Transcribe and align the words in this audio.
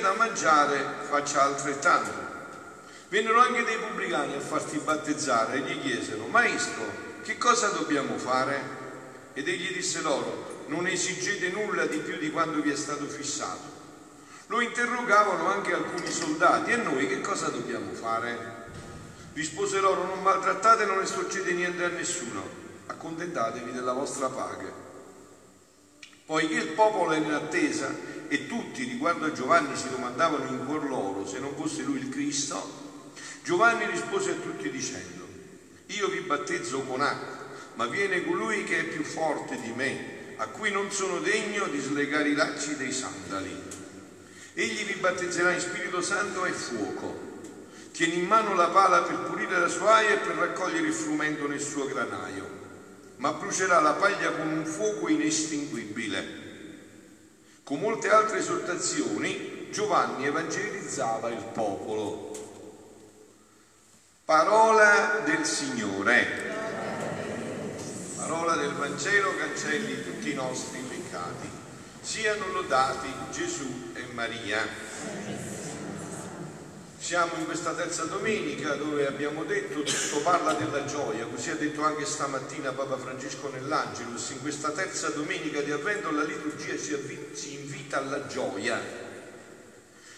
da 0.00 0.14
mangiare 0.14 0.84
faccia 1.08 1.42
altrettanto. 1.42 2.28
Vennero 3.08 3.40
anche 3.40 3.64
dei 3.64 3.76
pubblicani 3.76 4.34
a 4.34 4.40
farti 4.40 4.78
battezzare 4.78 5.54
e 5.54 5.60
gli 5.60 5.80
chiesero, 5.80 6.26
Maestro, 6.26 6.84
che 7.22 7.36
cosa 7.38 7.68
dobbiamo 7.68 8.16
fare? 8.18 8.78
Ed 9.34 9.48
egli 9.48 9.72
disse 9.72 10.00
loro, 10.00 10.64
non 10.68 10.86
esigete 10.86 11.50
nulla 11.50 11.86
di 11.86 11.98
più 11.98 12.16
di 12.18 12.30
quanto 12.30 12.60
vi 12.60 12.70
è 12.70 12.76
stato 12.76 13.06
fissato. 13.06 13.78
Lo 14.46 14.60
interrogavano 14.60 15.46
anche 15.46 15.72
alcuni 15.72 16.10
soldati, 16.10 16.72
e 16.72 16.76
noi 16.76 17.06
che 17.06 17.20
cosa 17.20 17.48
dobbiamo 17.48 17.92
fare? 17.92 18.58
Rispose 19.32 19.78
loro, 19.80 20.04
non 20.04 20.22
maltrattate, 20.22 20.84
non 20.84 20.98
ne 20.98 21.06
succede 21.06 21.52
niente 21.52 21.84
a 21.84 21.88
nessuno, 21.88 22.42
accontentatevi 22.86 23.72
della 23.72 23.92
vostra 23.92 24.28
paga. 24.28 24.89
Poiché 26.30 26.54
il 26.54 26.68
popolo 26.68 27.10
era 27.10 27.24
in 27.24 27.32
attesa 27.32 27.92
e 28.28 28.46
tutti 28.46 28.84
riguardo 28.84 29.24
a 29.24 29.32
Giovanni 29.32 29.74
si 29.74 29.90
domandavano 29.90 30.46
in 30.46 30.64
cuor 30.64 30.88
loro 30.88 31.26
se 31.26 31.40
non 31.40 31.56
fosse 31.56 31.82
lui 31.82 31.98
il 31.98 32.08
Cristo, 32.08 33.10
Giovanni 33.42 33.84
rispose 33.86 34.30
a 34.30 34.34
tutti 34.34 34.70
dicendo, 34.70 35.26
io 35.86 36.06
vi 36.06 36.20
battezzo 36.20 36.82
con 36.82 37.00
acqua, 37.00 37.48
ma 37.74 37.86
viene 37.86 38.24
colui 38.24 38.62
che 38.62 38.78
è 38.78 38.84
più 38.84 39.02
forte 39.02 39.60
di 39.60 39.72
me, 39.72 40.36
a 40.36 40.46
cui 40.46 40.70
non 40.70 40.92
sono 40.92 41.18
degno 41.18 41.66
di 41.66 41.80
slegare 41.80 42.28
i 42.28 42.34
lacci 42.34 42.76
dei 42.76 42.92
sandali. 42.92 43.62
Egli 44.54 44.84
vi 44.84 45.00
battezzerà 45.00 45.50
in 45.50 45.60
Spirito 45.60 46.00
Santo 46.00 46.44
e 46.44 46.52
fuoco. 46.52 47.40
Tiene 47.90 48.14
in 48.14 48.26
mano 48.26 48.54
la 48.54 48.68
pala 48.68 49.02
per 49.02 49.18
pulire 49.28 49.58
la 49.58 49.66
sua 49.66 49.94
aia 49.94 50.10
e 50.10 50.18
per 50.18 50.36
raccogliere 50.36 50.86
il 50.86 50.92
frumento 50.92 51.48
nel 51.48 51.60
suo 51.60 51.86
granaio 51.86 52.59
ma 53.20 53.32
brucerà 53.32 53.80
la 53.80 53.92
paglia 53.92 54.32
con 54.32 54.50
un 54.50 54.64
fuoco 54.64 55.08
inestinguibile. 55.08 56.38
Con 57.62 57.78
molte 57.78 58.08
altre 58.08 58.38
esortazioni 58.38 59.68
Giovanni 59.70 60.24
evangelizzava 60.24 61.28
il 61.28 61.44
popolo. 61.52 62.32
Parola 64.24 65.20
del 65.24 65.44
Signore. 65.44 66.48
Parola 68.16 68.56
del 68.56 68.72
Vangelo 68.72 69.36
cancelli 69.36 70.02
tutti 70.02 70.30
i 70.30 70.34
nostri 70.34 70.80
peccati. 70.80 71.48
Siano 72.00 72.50
lodati 72.52 73.12
Gesù 73.30 73.92
e 73.92 74.02
Maria. 74.14 74.89
Siamo 77.00 77.32
in 77.38 77.46
questa 77.46 77.72
terza 77.72 78.04
domenica 78.04 78.74
dove 78.74 79.06
abbiamo 79.06 79.44
detto 79.44 79.82
tutto 79.82 80.20
parla 80.22 80.52
della 80.52 80.84
gioia, 80.84 81.24
così 81.24 81.48
ha 81.48 81.54
detto 81.54 81.82
anche 81.82 82.04
stamattina 82.04 82.72
Papa 82.72 82.98
Francesco 82.98 83.48
nell'Angelus, 83.48 84.28
in 84.30 84.42
questa 84.42 84.70
terza 84.72 85.08
domenica 85.08 85.62
di 85.62 85.72
Avvento 85.72 86.10
la 86.12 86.22
liturgia 86.22 86.76
si 86.76 87.54
invita 87.54 87.96
alla 87.96 88.26
gioia. 88.26 88.78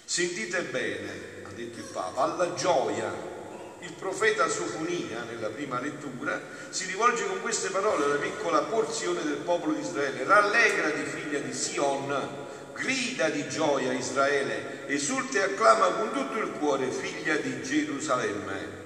Sentite 0.04 0.62
bene, 0.62 1.10
ha 1.44 1.53
detto 1.54 1.78
il 1.78 1.84
Papa, 1.84 2.22
alla 2.22 2.53
gioia. 2.54 3.31
Il 3.78 3.93
profeta 3.93 4.49
Sofonia, 4.49 5.22
nella 5.22 5.49
prima 5.49 5.81
lettura, 5.81 6.41
si 6.69 6.87
rivolge 6.87 7.26
con 7.26 7.41
queste 7.43 7.70
parole 7.70 8.04
alla 8.04 8.16
piccola 8.16 8.60
porzione 8.62 9.22
del 9.22 9.38
popolo 9.38 9.72
di 9.72 9.81
Israele, 9.81 10.25
rallegrati 10.25 11.04
figlia 11.04 11.38
di 11.38 11.53
Sion, 11.53 12.41
grida 12.72 13.28
di 13.28 13.49
gioia 13.49 13.93
Israele, 13.93 14.87
esulta 14.88 15.38
e 15.38 15.43
acclama 15.43 15.87
con 15.88 16.12
tutto 16.12 16.38
il 16.38 16.50
cuore, 16.53 16.91
figlia 16.91 17.37
di 17.37 17.62
Gerusalemme. 17.62 18.81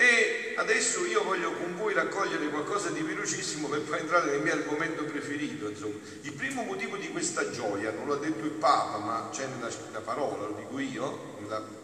E 0.00 0.54
adesso 0.56 1.04
io 1.04 1.22
voglio 1.24 1.52
con 1.52 1.76
voi 1.76 1.92
raccogliere 1.92 2.48
qualcosa 2.48 2.88
di 2.88 3.02
velocissimo 3.02 3.68
per 3.68 3.82
poi 3.82 3.98
entrare 3.98 4.30
nel 4.30 4.40
mio 4.40 4.54
argomento 4.54 5.04
preferito. 5.04 5.68
Insomma. 5.68 5.96
Il 6.22 6.32
primo 6.32 6.62
motivo 6.62 6.96
di 6.96 7.10
questa 7.10 7.50
gioia, 7.50 7.90
non 7.90 8.08
l'ha 8.08 8.16
detto 8.16 8.46
il 8.46 8.52
Papa, 8.52 8.96
ma 8.96 9.28
c'è 9.30 9.46
nella, 9.46 9.68
nella 9.86 10.00
parola, 10.00 10.46
lo 10.46 10.54
dico 10.54 10.78
io, 10.78 11.36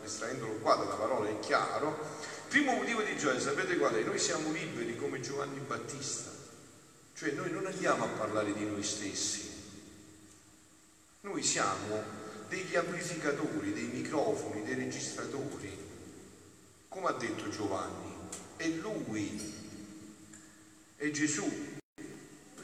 estraendolo 0.03 0.55
qua 0.63 0.77
dalla 0.77 0.95
parola 0.95 1.29
è 1.29 1.39
chiaro. 1.41 1.99
Il 2.23 2.63
primo 2.63 2.73
motivo 2.73 3.03
di 3.03 3.19
gioia, 3.19 3.39
sapete 3.39 3.77
qual 3.77 3.93
è? 3.93 4.03
Noi 4.03 4.19
siamo 4.19 4.51
liberi 4.51 4.97
come 4.97 5.21
Giovanni 5.21 5.59
Battista, 5.59 6.31
cioè 7.15 7.33
noi 7.33 7.51
non 7.51 7.67
andiamo 7.67 8.05
a 8.05 8.09
parlare 8.09 8.55
di 8.55 8.65
noi 8.65 8.83
stessi, 8.83 9.56
noi 11.27 11.43
siamo 11.43 12.03
degli 12.49 12.77
amplificatori, 12.77 13.73
dei 13.73 13.89
microfoni, 13.89 14.63
dei 14.63 14.77
registratori. 14.77 15.77
Come 16.89 17.09
ha 17.09 17.13
detto 17.15 17.49
Giovanni, 17.49 18.15
è 18.55 18.69
Lui, 18.69 19.55
è 20.95 21.11
Gesù. 21.11 21.75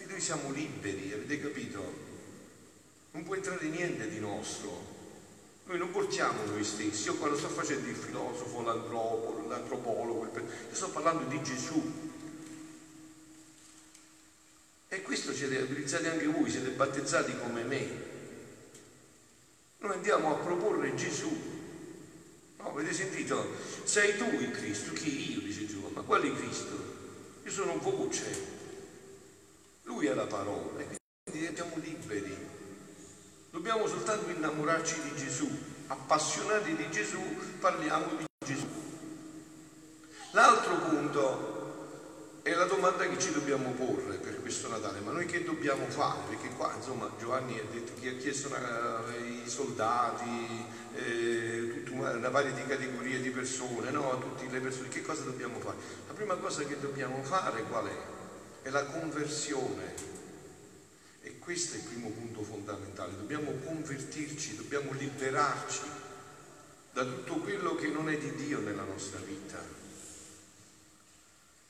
Noi 0.06 0.21
siamo 0.21 0.53
liberi, 0.53 1.12
avete 1.12 1.41
capito? 1.41 2.11
Non 3.11 3.25
può 3.25 3.34
entrare 3.34 3.67
niente 3.67 4.09
di 4.09 4.21
nostro. 4.21 4.91
Noi 5.65 5.79
non 5.79 5.91
portiamo 5.91 6.44
noi 6.44 6.62
stessi. 6.62 7.06
Io 7.06 7.17
quando 7.17 7.37
sto 7.37 7.49
facendo 7.49 7.89
il 7.89 7.97
filosofo, 7.97 8.62
l'antropologo, 8.62 9.49
l'antropologo, 9.49 10.31
io 10.37 10.75
sto 10.75 10.91
parlando 10.91 11.25
di 11.25 11.43
Gesù. 11.43 12.11
E 14.89 15.03
questo 15.03 15.33
siete 15.33 15.59
abilizzati 15.59 16.06
anche 16.06 16.27
voi, 16.27 16.49
siete 16.49 16.69
battezzati 16.71 17.37
come 17.39 17.65
me. 17.65 18.12
Noi 19.82 19.94
andiamo 19.94 20.31
a 20.31 20.38
proporre 20.38 20.94
Gesù. 20.94 21.28
No, 22.59 22.69
avete 22.69 22.93
sentito? 22.93 23.44
Sei 23.82 24.16
tu 24.16 24.25
il 24.38 24.53
Cristo, 24.53 24.93
chi 24.93 25.32
io, 25.32 25.41
dice 25.41 25.66
Giovanni, 25.66 25.94
ma 25.94 26.03
quale 26.03 26.32
Cristo? 26.32 26.75
Io 27.43 27.50
sono 27.50 27.76
voce. 27.78 28.60
Lui 29.82 30.06
è 30.06 30.15
la 30.15 30.26
parola, 30.26 30.78
e 30.78 30.84
quindi 30.84 31.00
diventiamo 31.32 31.75
liberi. 31.82 32.37
Dobbiamo 33.50 33.88
soltanto 33.88 34.31
innamorarci 34.31 35.03
di 35.03 35.16
Gesù, 35.16 35.50
appassionati 35.88 36.76
di 36.76 36.88
Gesù, 36.88 37.20
parliamo 37.59 38.06
di 38.19 38.25
Gesù. 38.47 38.66
L'altro 40.31 40.76
punto 40.76 41.52
è 42.43 42.55
la 42.55 42.65
domanda 42.65 43.09
che 43.09 43.21
ci 43.21 43.31
dobbiamo 43.31 43.71
porre 43.71 44.17
per 44.17 44.41
questo 44.41 44.69
Natale, 44.69 44.99
ma 44.99 45.13
noi 45.13 45.27
che 45.27 45.45
dobbiamo 45.45 45.87
fare? 45.87 46.23
Perché 46.29 46.49
qua 46.57 46.75
insomma 46.75 47.09
Giovanni 47.17 47.57
ha 47.61 47.65
detto 47.71 47.93
che 48.01 48.09
ha 48.09 48.17
chiesto 48.17 48.49
una, 48.49 49.05
i 49.17 49.49
soldati, 49.49 50.67
eh, 50.97 51.83
tutta 51.85 51.93
una, 51.93 52.11
una 52.17 52.29
varia 52.31 52.51
di 52.51 52.67
categorie 52.67 53.21
di 53.21 53.31
persone, 53.31 53.93
no? 53.93 54.19
Tutte 54.19 54.51
le 54.51 54.59
persone, 54.59 54.89
che 54.89 55.03
cosa 55.03 55.23
dobbiamo 55.23 55.61
fare? 55.61 55.77
La 56.09 56.15
prima 56.15 56.35
cosa 56.35 56.65
che 56.65 56.81
dobbiamo 56.81 57.23
fare 57.23 57.63
qual 57.63 57.87
è? 57.87 57.97
È 58.63 58.71
la 58.71 58.87
conversione. 58.87 60.11
E 61.23 61.39
questo 61.39 61.77
è 61.77 61.79
il 61.79 61.85
primo 61.85 62.09
punto 62.09 62.43
fondamentale, 62.43 63.13
dobbiamo 63.15 63.53
convertirci, 63.65 64.57
dobbiamo 64.57 64.91
liberarci 64.93 65.83
da 66.93 67.05
tutto 67.05 67.35
quello 67.35 67.77
che 67.77 67.87
non 67.87 68.09
è 68.09 68.19
di 68.19 68.35
Dio 68.35 68.59
nella 68.59 68.83
nostra 68.83 69.21
vita. 69.21 69.81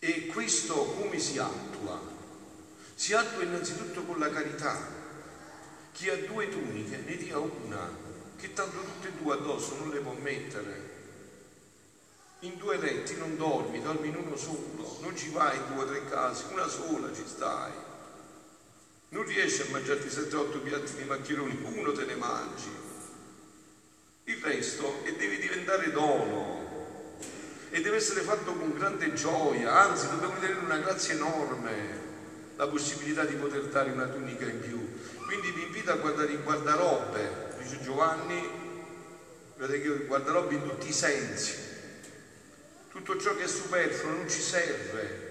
E 0.05 0.27
questo 0.27 0.75
come 0.75 1.17
si 1.21 1.39
attua? 1.39 1.97
Si 2.93 3.15
attua 3.15 3.45
innanzitutto 3.45 4.03
con 4.03 4.19
la 4.19 4.31
carità. 4.31 4.77
Chi 5.93 6.09
ha 6.09 6.17
due 6.17 6.49
tuniche 6.49 6.97
ne 7.07 7.17
dia 7.17 7.39
una, 7.39 7.89
che 8.37 8.53
tanto 8.53 8.81
tutte 8.81 9.07
e 9.07 9.13
due 9.23 9.35
addosso 9.35 9.77
non 9.77 9.91
le 9.91 10.01
può 10.01 10.11
mettere. 10.15 10.91
In 12.41 12.57
due 12.57 12.79
letti 12.79 13.17
non 13.17 13.37
dormi, 13.37 13.81
dormi 13.81 14.09
in 14.09 14.17
uno 14.17 14.35
solo, 14.35 14.99
non 15.03 15.17
ci 15.17 15.31
vai 15.31 15.57
in 15.57 15.73
due 15.73 15.85
o 15.85 15.87
tre 15.87 16.05
case, 16.09 16.47
una 16.51 16.67
sola 16.67 17.15
ci 17.15 17.23
stai. 17.25 17.71
Non 19.11 19.25
riesci 19.25 19.63
a 19.63 19.71
mangiarti 19.71 20.09
7-8 20.09 20.63
piatti 20.63 20.97
di 20.97 21.05
maccheroni, 21.05 21.61
uno 21.63 21.93
te 21.93 22.05
ne 22.07 22.17
mangi. 22.17 22.71
Il 24.25 24.43
resto 24.43 25.05
e 25.05 25.15
devi 25.15 25.39
diventare 25.39 25.93
dono, 25.93 26.62
e 27.73 27.81
deve 27.81 27.97
essere 27.97 28.21
fatto 28.21 28.53
con 28.53 28.77
grande 28.77 29.15
gioia, 29.15 29.81
anzi 29.81 30.07
dobbiamo 30.11 30.35
vedere 30.39 30.61
una 30.61 30.77
grazia 30.77 31.15
enorme 31.15 32.01
la 32.57 32.67
possibilità 32.69 33.25
di 33.25 33.35
poter 33.35 33.63
dare 33.63 33.91
una 33.91 34.09
tunica 34.09 34.45
in 34.45 34.61
più. 34.61 35.01
Quindi 35.25 35.51
vi 35.53 35.63
invito 35.63 35.91
a 35.91 35.97
guardare 35.97 36.33
il 36.33 36.43
guardarobe, 36.43 37.55
dice 37.59 37.81
Giovanni, 37.81 38.47
vedete 39.57 39.81
che 39.81 39.89
il 39.89 40.07
guardarobe 40.07 40.55
in 40.55 40.63
tutti 40.63 40.89
i 40.89 40.93
sensi. 40.93 41.71
Tutto 42.91 43.19
ciò 43.19 43.35
che 43.35 43.45
è 43.45 43.49
superfluo 43.49 44.13
non 44.13 44.29
ci 44.29 44.41
serve, 44.41 45.31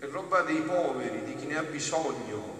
è 0.00 0.06
roba 0.06 0.40
dei 0.40 0.62
poveri, 0.62 1.22
di 1.22 1.36
chi 1.36 1.46
ne 1.46 1.56
ha 1.56 1.62
bisogno, 1.62 2.59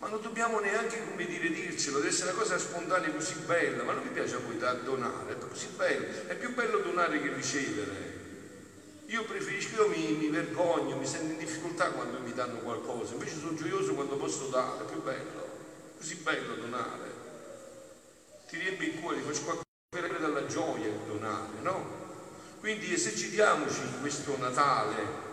ma 0.00 0.08
non 0.08 0.22
dobbiamo 0.22 0.60
neanche, 0.60 1.06
come 1.06 1.26
dire, 1.26 1.50
dircelo, 1.50 1.98
deve 1.98 2.08
essere 2.08 2.30
una 2.30 2.38
cosa 2.40 2.58
spontanea 2.58 3.10
così 3.10 3.34
bella, 3.44 3.82
ma 3.82 3.92
non 3.92 4.02
mi 4.02 4.10
piace 4.10 4.36
a 4.36 4.38
voi 4.38 4.56
donare, 4.56 5.32
è 5.32 5.38
così 5.38 5.66
bello, 5.76 6.06
è 6.26 6.34
più 6.36 6.54
bello 6.54 6.78
donare 6.78 7.20
che 7.20 7.30
ricevere. 7.34 8.18
Io 9.06 9.24
preferisco, 9.24 9.82
io 9.82 9.88
mi, 9.88 10.12
mi 10.12 10.28
vergogno, 10.28 10.96
mi 10.96 11.04
sento 11.04 11.32
in 11.32 11.38
difficoltà 11.38 11.90
quando 11.90 12.18
mi 12.20 12.32
danno 12.32 12.60
qualcosa, 12.60 13.12
invece 13.12 13.38
sono 13.40 13.54
gioioso 13.54 13.92
quando 13.94 14.16
posso 14.16 14.46
dare, 14.46 14.84
è 14.84 14.90
più 14.90 15.02
bello, 15.02 15.48
così 15.98 16.14
bello 16.14 16.54
donare. 16.54 17.18
Ti 18.48 18.56
riempie 18.56 18.86
il 18.86 19.00
cuore, 19.00 19.18
ti 19.18 19.26
fa 19.26 19.34
squacquare 19.34 20.18
dalla 20.18 20.46
gioia 20.46 20.86
il 20.86 21.00
donare, 21.06 21.60
no? 21.60 21.98
Quindi 22.58 22.94
esercitiamoci 22.94 23.80
in 23.82 24.00
questo 24.00 24.34
Natale 24.38 25.29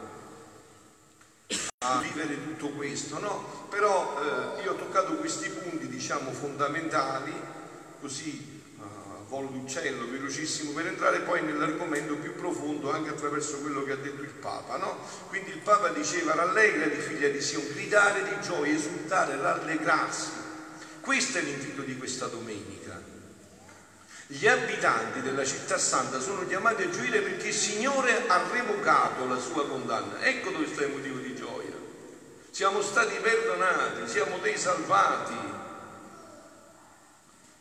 a 1.80 2.00
vivere 2.00 2.44
tutto 2.44 2.70
questo, 2.70 3.20
no? 3.20 3.68
Però 3.70 4.20
eh, 4.58 4.64
io 4.64 4.72
ho 4.72 4.76
toccato 4.76 5.16
questi 5.16 5.48
punti, 5.50 5.88
diciamo, 5.88 6.32
fondamentali, 6.32 7.32
così 8.02 8.64
a 8.80 8.86
volo 9.28 9.50
d'uccello, 9.50 10.10
velocissimo, 10.10 10.72
per 10.72 10.88
entrare 10.88 11.20
poi 11.20 11.44
nell'argomento 11.44 12.16
più 12.16 12.34
profondo 12.36 12.92
anche 12.92 13.10
attraverso 13.10 13.60
quello 13.60 13.84
che 13.84 13.92
ha 13.92 13.98
detto 13.98 14.24
il 14.24 14.30
Papa, 14.30 14.78
no? 14.78 14.98
Quindi 15.28 15.52
il 15.52 15.60
Papa 15.60 15.90
diceva 15.90 16.34
rallegrati 16.34 16.98
figlia 16.98 17.30
di 17.30 17.42
Sion, 17.42 17.68
gridare 17.72 18.24
di 18.24 18.42
gioia, 18.42 18.74
esultare, 18.74 19.38
rallegrarsi. 19.38 20.32
Questo 21.00 21.38
è 21.38 21.42
l'invito 21.42 21.84
di 21.84 21.96
questa 21.96 22.26
domenica. 22.26 23.00
Gli 24.30 24.46
abitanti 24.46 25.22
della 25.22 25.46
città 25.46 25.78
santa 25.78 26.20
sono 26.20 26.46
chiamati 26.48 26.84
a 26.84 26.90
gioire 26.90 27.22
perché 27.22 27.48
il 27.48 27.54
Signore 27.54 28.28
ha 28.28 28.44
revocato 28.52 29.26
la 29.26 29.38
sua 29.38 29.66
condanna. 29.68 30.22
Ecco 30.22 30.50
dove 30.50 30.68
sta 30.68 30.84
il 30.84 30.92
motivo 30.92 31.20
di. 31.20 31.27
Siamo 32.58 32.82
stati 32.82 33.14
perdonati, 33.22 34.08
siamo 34.08 34.40
dei 34.40 34.58
salvati. 34.58 35.38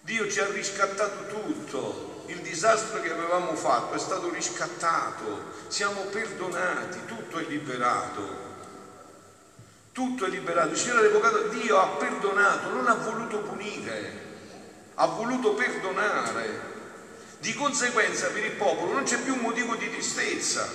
Dio 0.01 0.31
ci 0.31 0.41
ha 0.41 0.47
riscattato 0.47 1.27
tutto. 1.27 2.25
Il 2.29 2.41
disastro 2.41 3.03
che 3.03 3.13
avevamo 3.13 3.55
fatto 3.57 3.95
è 3.95 3.99
stato 3.99 4.31
riscattato. 4.31 5.53
Siamo 5.69 6.01
perdonati, 6.05 7.05
tutto 7.05 7.37
è 7.37 7.45
liberato. 7.45 8.27
Tutto 9.93 10.25
è 10.25 10.31
liberato. 10.31 10.71
Il 10.71 10.79
Signore 10.79 11.01
ha 11.01 11.03
revocato, 11.03 11.49
Dio 11.49 11.79
ha 11.79 11.89
perdonato, 11.99 12.71
non 12.71 12.87
ha 12.87 12.95
voluto 12.95 13.41
punire 13.41 14.25
ha 14.95 15.07
voluto 15.09 15.53
perdonare. 15.53 16.75
Di 17.41 17.53
conseguenza 17.53 18.29
per 18.29 18.47
il 18.47 18.53
popolo 18.53 18.95
non 18.95 19.03
c'è 19.03 19.19
più 19.19 19.35
un 19.35 19.41
motivo 19.41 19.75
di 19.75 19.91
tristezza, 19.91 20.67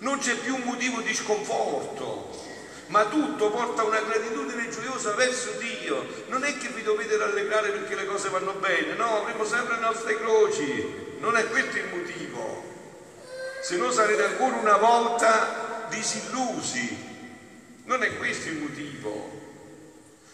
non 0.00 0.18
c'è 0.18 0.34
più 0.34 0.56
un 0.56 0.62
motivo 0.64 1.00
di 1.00 1.14
sconforto, 1.14 2.52
ma 2.86 3.04
tutto 3.06 3.50
porta 3.50 3.82
una 3.84 4.00
gratitudine 4.00 4.68
gioiosa 4.68 5.12
verso 5.12 5.50
Dio. 5.58 6.06
Non 6.28 6.44
è 6.44 6.56
che 6.58 6.68
vi 6.68 6.82
dovete 6.82 7.16
rallegrare 7.16 7.70
perché 7.70 7.94
le 7.94 8.06
cose 8.06 8.28
vanno 8.28 8.52
bene, 8.54 8.94
no, 8.94 9.22
avremo 9.22 9.44
sempre 9.44 9.76
le 9.76 9.80
nostre 9.80 10.16
croci, 10.18 11.16
non 11.18 11.36
è 11.36 11.46
questo 11.48 11.78
il 11.78 11.88
motivo. 11.94 12.62
Se 13.62 13.76
no 13.76 13.90
sarete 13.90 14.24
ancora 14.24 14.56
una 14.56 14.76
volta 14.76 15.86
disillusi, 15.88 17.12
non 17.84 18.02
è 18.02 18.16
questo 18.16 18.48
il 18.48 18.56
motivo. 18.56 19.42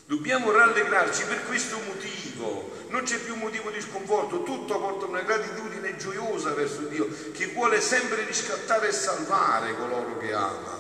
Dobbiamo 0.07 0.51
rallegrarci 0.51 1.25
per 1.27 1.47
questo 1.47 1.79
motivo, 1.87 2.73
non 2.89 3.05
c'è 3.05 3.19
più 3.19 3.37
motivo 3.37 3.71
di 3.71 3.81
sconforto, 3.81 4.43
tutto 4.43 4.81
porta 4.81 5.07
una 5.07 5.21
gratitudine 5.21 5.97
gioiosa 5.97 6.53
verso 6.53 6.81
Dio 6.81 7.09
che 7.33 7.47
vuole 7.55 7.81
sempre 7.81 8.25
riscattare 8.25 8.89
e 8.89 8.93
salvare 8.93 9.77
coloro 9.77 10.19
che 10.19 10.33
ama. 10.33 10.80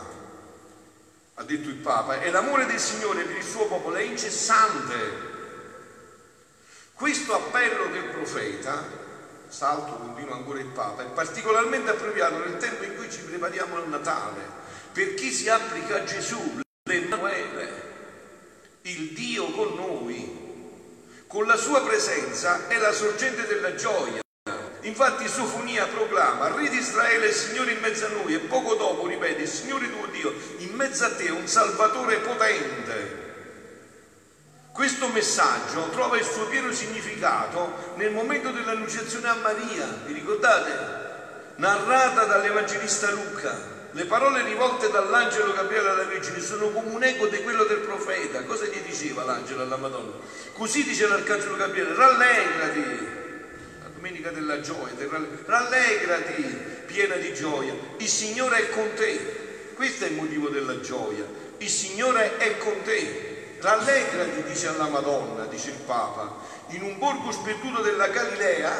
Ha 1.40 1.44
detto 1.44 1.70
il 1.70 1.76
Papa, 1.76 2.20
e 2.20 2.30
l'amore 2.30 2.66
del 2.66 2.78
Signore 2.78 3.22
per 3.22 3.34
il 3.34 3.42
suo 3.42 3.64
popolo 3.64 3.96
è 3.96 4.02
incessante. 4.02 5.28
Questo 6.92 7.32
appello 7.32 7.86
del 7.86 8.10
profeta, 8.10 8.84
salto 9.48 9.94
continua 9.94 10.34
ancora 10.34 10.58
il 10.58 10.66
Papa, 10.66 11.02
è 11.02 11.06
particolarmente 11.06 11.92
appropriato 11.92 12.44
nel 12.44 12.58
tempo 12.58 12.84
in 12.84 12.94
cui 12.94 13.10
ci 13.10 13.22
prepariamo 13.22 13.74
al 13.74 13.88
Natale, 13.88 14.42
perché 14.92 15.30
si 15.30 15.48
applica 15.48 15.96
a 15.96 16.04
Gesù, 16.04 16.60
l'Emanuele, 16.82 17.88
il 18.82 19.12
Dio 19.14 19.50
con 19.52 19.74
noi, 19.76 21.24
con 21.26 21.46
la 21.46 21.56
sua 21.56 21.82
presenza 21.82 22.68
è 22.68 22.76
la 22.76 22.92
sorgente 22.92 23.46
della 23.46 23.74
gioia. 23.76 24.20
Infatti 24.82 25.28
Sofonia 25.28 25.86
proclama, 25.86 26.54
Re 26.54 26.68
di 26.68 26.78
Israele 26.78 27.32
Signore 27.32 27.72
in 27.72 27.80
mezzo 27.80 28.06
a 28.06 28.08
noi 28.08 28.34
e 28.34 28.38
poco 28.38 28.74
dopo 28.74 29.06
ripete, 29.06 29.46
Signore 29.46 29.90
tuo 29.90 30.06
Dio, 30.06 30.32
in 30.58 30.74
mezzo 30.74 31.04
a 31.04 31.10
te 31.10 31.30
un 31.30 31.46
Salvatore 31.46 32.16
potente. 32.18 33.28
Questo 34.72 35.08
messaggio 35.08 35.90
trova 35.90 36.16
il 36.16 36.24
suo 36.24 36.46
pieno 36.46 36.72
significato 36.72 37.92
nel 37.96 38.12
momento 38.12 38.50
dell'annunciazione 38.50 39.28
a 39.28 39.34
Maria, 39.34 39.86
vi 40.06 40.14
ricordate? 40.14 40.98
Narrata 41.56 42.24
dall'Evangelista 42.24 43.10
Luca. 43.10 43.78
Le 43.92 44.04
parole 44.06 44.42
rivolte 44.42 44.88
dall'angelo 44.88 45.52
Gabriele 45.52 45.88
alla 45.90 46.04
Vergine 46.04 46.40
sono 46.40 46.70
come 46.70 46.94
un 46.94 47.02
eco 47.02 47.26
di 47.26 47.42
quello 47.42 47.64
del 47.64 47.80
profeta. 47.80 48.44
Cosa 48.44 48.64
gli 48.66 48.80
diceva 48.86 49.24
l'angelo 49.24 49.62
alla 49.62 49.76
Madonna? 49.76 50.14
Così 50.52 50.84
dice 50.84 51.08
l'arcangelo 51.08 51.56
Gabriele, 51.56 51.94
rallegrati, 51.94 53.19
domenica 54.00 54.30
della 54.30 54.62
gioia, 54.62 54.94
rallegrati, 55.44 56.42
piena 56.86 57.16
di 57.16 57.34
gioia, 57.34 57.74
il 57.98 58.08
Signore 58.08 58.56
è 58.56 58.70
con 58.70 58.90
te. 58.94 59.72
Questo 59.74 60.04
è 60.04 60.08
il 60.08 60.14
motivo 60.14 60.48
della 60.48 60.80
gioia. 60.80 61.22
Il 61.58 61.68
Signore 61.68 62.38
è 62.38 62.56
con 62.56 62.80
te. 62.82 63.58
Rallegrati, 63.60 64.42
dice 64.44 64.68
alla 64.68 64.88
Madonna, 64.88 65.44
dice 65.44 65.68
il 65.68 65.82
Papa, 65.84 66.34
in 66.68 66.82
un 66.82 66.96
borgo 66.96 67.30
sperduto 67.30 67.82
della 67.82 68.08
Galilea, 68.08 68.72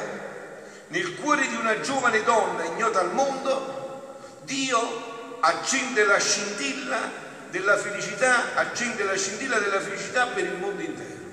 nel 0.89 1.15
cuore 1.17 1.47
di 1.49 1.55
una 1.55 1.79
giovane 1.81 2.23
donna 2.23 2.65
ignota 2.65 3.01
al 3.01 3.13
mondo, 3.13 4.17
Dio 4.45 5.39
accende 5.41 6.03
la 6.05 6.19
scintilla 6.19 7.29
della 7.51 7.77
felicità, 7.77 8.55
accende 8.55 9.05
la 9.05 9.17
scintilla 9.17 9.59
della 9.59 9.81
felicità 9.81 10.29
per 10.29 10.45
il 10.45 10.57
mondo 10.57 10.81
intero. 10.81 11.29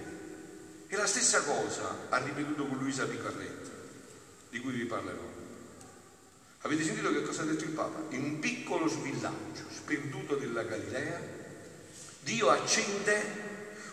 E 0.89 0.95
la 0.95 1.05
stessa 1.05 1.41
cosa 1.41 1.95
ha 2.09 2.17
ripetuto 2.17 2.65
con 2.65 2.77
Luisa 2.77 3.05
Picarretta, 3.05 3.66
di 4.49 4.59
cui 4.59 4.73
vi 4.73 4.85
parlerò. 4.85 5.35
Avete 6.61 6.83
sentito 6.83 7.11
che 7.11 7.21
cosa 7.21 7.43
ha 7.43 7.45
detto 7.45 7.63
il 7.63 7.71
Papa? 7.71 8.13
In 8.15 8.23
un 8.23 8.39
piccolo 8.39 8.87
villaggio 8.87 9.63
sperduto 9.69 10.35
della 10.35 10.63
Galilea, 10.63 11.21
Dio 12.21 12.49
accende 12.49 13.45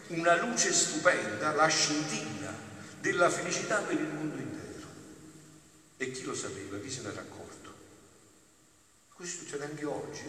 una 0.09 0.37
luce 0.37 0.73
stupenda, 0.73 1.53
la 1.53 1.67
scintilla 1.67 2.53
della 3.01 3.31
felicità 3.31 3.81
per 3.81 4.01
il 4.01 4.09
mondo 4.09 4.37
intero. 4.37 4.89
E 5.97 6.11
chi 6.11 6.25
lo 6.25 6.35
sapeva? 6.35 6.79
Chi 6.79 6.91
se 6.91 7.03
ne 7.03 7.09
era 7.11 7.21
accorto? 7.21 7.73
Questo 9.15 9.45
succede 9.45 9.65
anche 9.65 9.85
oggi. 9.85 10.25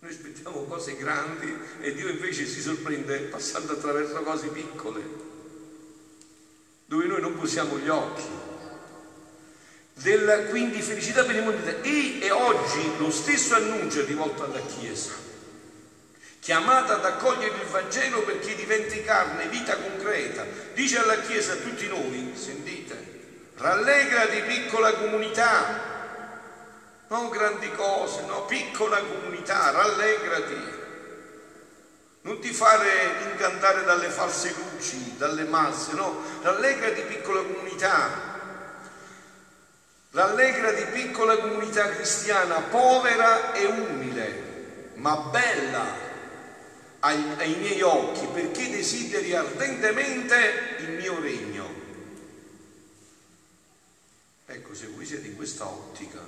Noi 0.00 0.10
aspettiamo 0.10 0.64
cose 0.64 0.96
grandi 0.96 1.56
e 1.80 1.94
Dio 1.94 2.08
invece 2.08 2.46
si 2.46 2.60
sorprende 2.60 3.20
passando 3.20 3.72
attraverso 3.72 4.22
cose 4.22 4.48
piccole, 4.48 5.02
dove 6.84 7.06
noi 7.06 7.20
non 7.20 7.38
posiamo 7.38 7.78
gli 7.78 7.88
occhi. 7.88 8.54
Della 9.98 10.40
quindi 10.50 10.82
felicità 10.82 11.24
per 11.24 11.36
il 11.36 11.42
mondo 11.42 11.66
e, 11.82 12.18
e 12.20 12.30
oggi 12.30 12.98
lo 12.98 13.10
stesso 13.10 13.54
annuncio 13.54 14.02
è 14.02 14.04
rivolto 14.04 14.44
alla 14.44 14.60
Chiesa, 14.60 15.12
chiamata 16.38 16.96
ad 16.96 17.04
accogliere 17.06 17.54
il 17.54 17.66
Vangelo 17.70 18.20
perché 18.20 18.54
diventi 18.54 19.02
carne, 19.02 19.48
vita 19.48 19.74
concreta. 19.74 20.44
Dice 20.74 20.98
alla 20.98 21.16
Chiesa 21.20 21.54
a 21.54 21.56
tutti 21.56 21.88
noi, 21.88 22.30
sentite, 22.34 23.52
rallegrati 23.54 24.42
piccola 24.42 24.92
comunità, 24.92 25.80
non 27.08 27.30
grandi 27.30 27.72
cose, 27.72 28.20
no, 28.26 28.44
piccola 28.44 28.98
comunità, 28.98 29.70
rallegrati. 29.70 30.74
Non 32.20 32.38
ti 32.40 32.52
fare 32.52 33.30
incantare 33.30 33.82
dalle 33.84 34.10
false 34.10 34.54
luci, 34.58 35.14
dalle 35.16 35.44
masse, 35.44 35.94
no, 35.94 36.20
rallegrati 36.42 37.00
piccola 37.00 37.40
comunità. 37.40 38.34
Rallegrati 40.16 40.86
piccola 40.86 41.36
comunità 41.36 41.90
cristiana, 41.90 42.62
povera 42.62 43.52
e 43.52 43.66
umile, 43.66 44.92
ma 44.94 45.14
bella 45.14 45.84
ai, 47.00 47.22
ai 47.36 47.54
miei 47.56 47.82
occhi, 47.82 48.26
perché 48.32 48.70
desideri 48.70 49.34
ardentemente 49.34 50.76
il 50.78 50.92
mio 50.92 51.20
regno. 51.20 51.70
Ecco, 54.46 54.74
se 54.74 54.86
voi 54.86 55.04
siete 55.04 55.26
in 55.26 55.36
questa 55.36 55.66
ottica, 55.66 56.26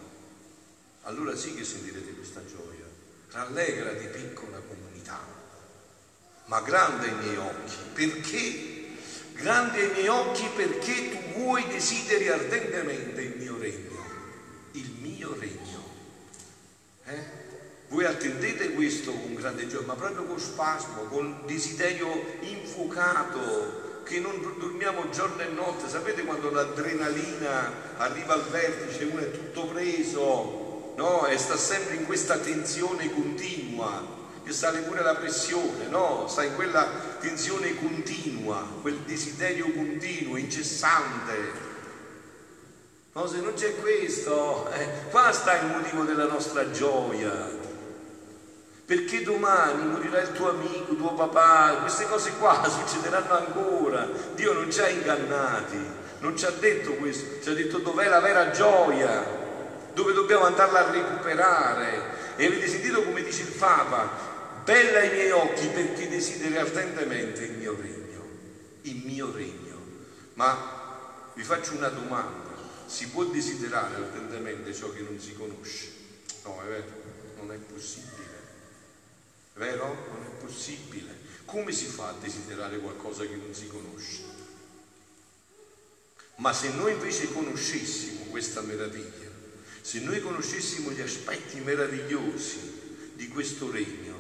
allora 1.04 1.34
sì 1.34 1.54
che 1.54 1.64
sentirete 1.64 2.12
questa 2.12 2.44
gioia. 2.44 2.84
Rallegrati 3.30 4.06
piccola 4.08 4.58
comunità, 4.58 5.18
ma 6.44 6.60
grande 6.60 7.06
ai 7.06 7.14
miei 7.14 7.36
occhi. 7.36 7.76
Perché? 7.94 8.77
Grande 9.40 9.80
ai 9.80 9.92
miei 9.92 10.08
occhi 10.08 10.48
perché 10.56 11.10
tu 11.10 11.38
vuoi 11.38 11.64
desideri 11.68 12.28
ardentemente 12.28 13.20
il 13.20 13.36
mio 13.36 13.56
regno. 13.56 14.04
Il 14.72 14.90
mio 15.00 15.36
regno. 15.38 15.84
Eh? 17.04 17.46
Voi 17.86 18.04
attendete 18.04 18.72
questo 18.72 19.12
con 19.12 19.34
grande 19.34 19.68
gioia, 19.68 19.86
ma 19.86 19.94
proprio 19.94 20.24
con 20.24 20.40
spasmo, 20.40 21.04
con 21.04 21.42
desiderio 21.46 22.36
infuocato, 22.40 24.02
che 24.02 24.18
non 24.18 24.40
dormiamo 24.58 25.08
giorno 25.10 25.40
e 25.40 25.46
notte. 25.46 25.88
Sapete 25.88 26.24
quando 26.24 26.50
l'adrenalina 26.50 27.72
arriva 27.98 28.34
al 28.34 28.42
vertice, 28.42 29.04
uno 29.04 29.20
è 29.20 29.30
tutto 29.30 29.66
preso, 29.68 30.94
no? 30.96 31.26
E 31.26 31.38
sta 31.38 31.56
sempre 31.56 31.94
in 31.94 32.06
questa 32.06 32.38
tensione 32.38 33.08
continua, 33.14 34.04
che 34.44 34.52
sale 34.52 34.80
pure 34.80 35.00
la 35.02 35.14
pressione, 35.14 35.86
no? 35.86 36.26
Sta 36.28 36.42
in 36.42 36.56
quella 36.56 37.07
tensione 37.18 37.76
continua, 37.76 38.66
quel 38.80 38.98
desiderio 38.98 39.70
continuo, 39.72 40.36
incessante. 40.36 41.66
No, 43.12 43.26
se 43.26 43.40
non 43.40 43.54
c'è 43.54 43.74
questo, 43.80 44.70
eh, 44.70 45.10
qua 45.10 45.32
sta 45.32 45.58
il 45.58 45.66
motivo 45.66 46.04
della 46.04 46.26
nostra 46.26 46.70
gioia. 46.70 47.56
Perché 48.84 49.22
domani 49.22 49.86
morirà 49.86 50.20
il 50.20 50.32
tuo 50.32 50.50
amico, 50.50 50.94
tuo 50.94 51.12
papà, 51.14 51.78
queste 51.80 52.06
cose 52.08 52.32
qua 52.38 52.62
succederanno 52.68 53.36
ancora. 53.36 54.08
Dio 54.34 54.52
non 54.52 54.70
ci 54.70 54.80
ha 54.80 54.88
ingannati, 54.88 55.78
non 56.20 56.36
ci 56.36 56.46
ha 56.46 56.50
detto 56.50 56.92
questo, 56.92 57.42
ci 57.42 57.50
ha 57.50 57.54
detto 57.54 57.78
dov'è 57.78 58.08
la 58.08 58.20
vera 58.20 58.50
gioia, 58.50 59.26
dove 59.92 60.12
dobbiamo 60.12 60.44
andarla 60.44 60.86
a 60.86 60.90
recuperare. 60.90 62.16
E 62.36 62.46
avete 62.46 62.68
sentito 62.68 63.02
come 63.02 63.22
dice 63.24 63.42
il 63.42 63.48
Papa, 63.48 64.27
bella 64.68 64.98
ai 64.98 65.08
miei 65.08 65.30
occhi 65.30 65.66
perché 65.68 66.10
desideri 66.10 66.58
ardentemente 66.58 67.42
il 67.42 67.52
mio 67.52 67.74
regno, 67.74 68.22
il 68.82 68.96
mio 68.96 69.32
regno. 69.32 69.80
Ma 70.34 71.32
vi 71.32 71.42
faccio 71.42 71.72
una 71.72 71.88
domanda 71.88 72.48
si 72.86 73.08
può 73.08 73.24
desiderare 73.24 73.96
ardentemente 73.96 74.74
ciò 74.74 74.90
che 74.90 75.00
non 75.00 75.18
si 75.18 75.32
conosce. 75.32 75.88
No, 76.44 76.62
è 76.62 76.66
vero, 76.66 77.02
non 77.36 77.52
è 77.52 77.56
possibile. 77.56 78.36
È 79.54 79.58
vero? 79.58 79.84
Non 79.86 80.22
è 80.22 80.42
possibile. 80.42 81.16
Come 81.46 81.72
si 81.72 81.86
fa 81.86 82.08
a 82.08 82.16
desiderare 82.20 82.78
qualcosa 82.78 83.24
che 83.24 83.36
non 83.36 83.54
si 83.54 83.68
conosce? 83.68 84.22
Ma 86.36 86.52
se 86.52 86.70
noi 86.72 86.92
invece 86.92 87.32
conoscessimo 87.32 88.24
questa 88.24 88.60
meraviglia, 88.60 89.30
se 89.80 90.00
noi 90.00 90.20
conoscessimo 90.20 90.90
gli 90.90 91.00
aspetti 91.00 91.60
meravigliosi 91.60 93.12
di 93.14 93.28
questo 93.28 93.70
regno, 93.70 94.17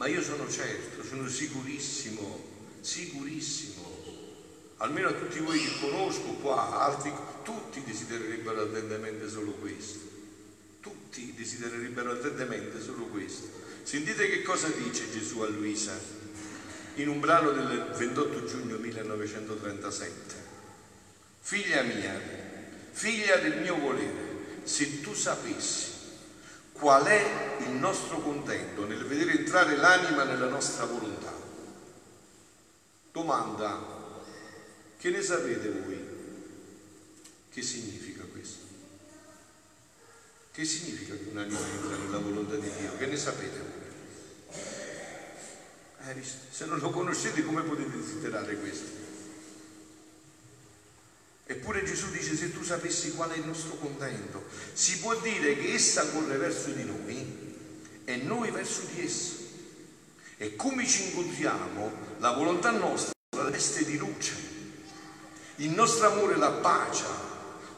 ma 0.00 0.06
io 0.06 0.22
sono 0.22 0.48
certo, 0.48 1.04
sono 1.04 1.28
sicurissimo, 1.28 2.42
sicurissimo, 2.80 4.02
almeno 4.78 5.08
a 5.08 5.12
tutti 5.12 5.40
voi 5.40 5.58
che 5.58 5.78
conosco 5.78 6.36
qua, 6.40 6.86
altri, 6.86 7.12
tutti 7.44 7.82
desidererebbero 7.84 8.62
ardentemente 8.62 9.28
solo 9.28 9.50
questo. 9.50 9.98
Tutti 10.80 11.34
desidererebbero 11.36 12.12
ardentemente 12.12 12.80
solo 12.80 13.04
questo. 13.08 13.46
Sentite 13.82 14.26
che 14.30 14.40
cosa 14.40 14.68
dice 14.68 15.10
Gesù 15.12 15.40
a 15.40 15.48
Luisa 15.48 15.92
in 16.94 17.06
un 17.06 17.20
brano 17.20 17.50
del 17.50 17.92
28 17.94 18.44
giugno 18.46 18.78
1937. 18.78 20.34
Figlia 21.40 21.82
mia, 21.82 22.18
figlia 22.92 23.36
del 23.36 23.60
mio 23.60 23.76
volere, 23.76 24.62
se 24.62 25.02
tu 25.02 25.12
sapessi 25.12 25.99
qual 26.80 27.04
è 27.04 27.58
il 27.60 27.72
nostro 27.72 28.20
contento 28.20 28.86
nel 28.86 29.04
vedere 29.04 29.38
entrare 29.38 29.76
l'anima 29.76 30.24
nella 30.24 30.48
nostra 30.48 30.86
volontà. 30.86 31.32
Domanda, 33.12 33.98
che 34.96 35.10
ne 35.10 35.22
sapete 35.22 35.68
voi? 35.68 36.08
Che 37.50 37.62
significa 37.62 38.24
questo? 38.24 38.64
Che 40.52 40.64
significa 40.64 41.14
che 41.14 41.28
un'anima 41.30 41.58
entra 41.58 41.96
nella 41.96 42.18
volontà 42.18 42.56
di 42.56 42.70
Dio? 42.78 42.96
Che 42.96 43.06
ne 43.06 43.16
sapete 43.16 43.58
voi? 43.58 43.78
Eh, 46.08 46.24
se 46.50 46.64
non 46.64 46.78
lo 46.78 46.88
conoscete 46.90 47.44
come 47.44 47.62
potete 47.62 47.94
desiderare 47.94 48.56
questo? 48.56 48.99
Eppure 51.50 51.82
Gesù 51.82 52.10
dice 52.10 52.36
se 52.36 52.52
tu 52.52 52.62
sapessi 52.62 53.10
qual 53.10 53.30
è 53.30 53.36
il 53.36 53.44
nostro 53.44 53.74
contento, 53.74 54.44
si 54.72 55.00
può 55.00 55.16
dire 55.16 55.56
che 55.56 55.74
essa 55.74 56.06
corre 56.10 56.36
verso 56.36 56.70
di 56.70 56.84
noi 56.84 57.56
e 58.04 58.16
noi 58.18 58.52
verso 58.52 58.82
di 58.92 59.04
essa. 59.04 59.32
E 60.36 60.54
come 60.54 60.86
ci 60.86 61.06
incontriamo, 61.06 61.92
la 62.18 62.30
volontà 62.34 62.70
nostra 62.70 63.12
veste 63.48 63.84
di 63.84 63.96
luce 63.96 64.50
il 65.56 65.70
nostro 65.70 66.06
amore 66.06 66.36
la 66.36 66.52
pace, 66.52 67.04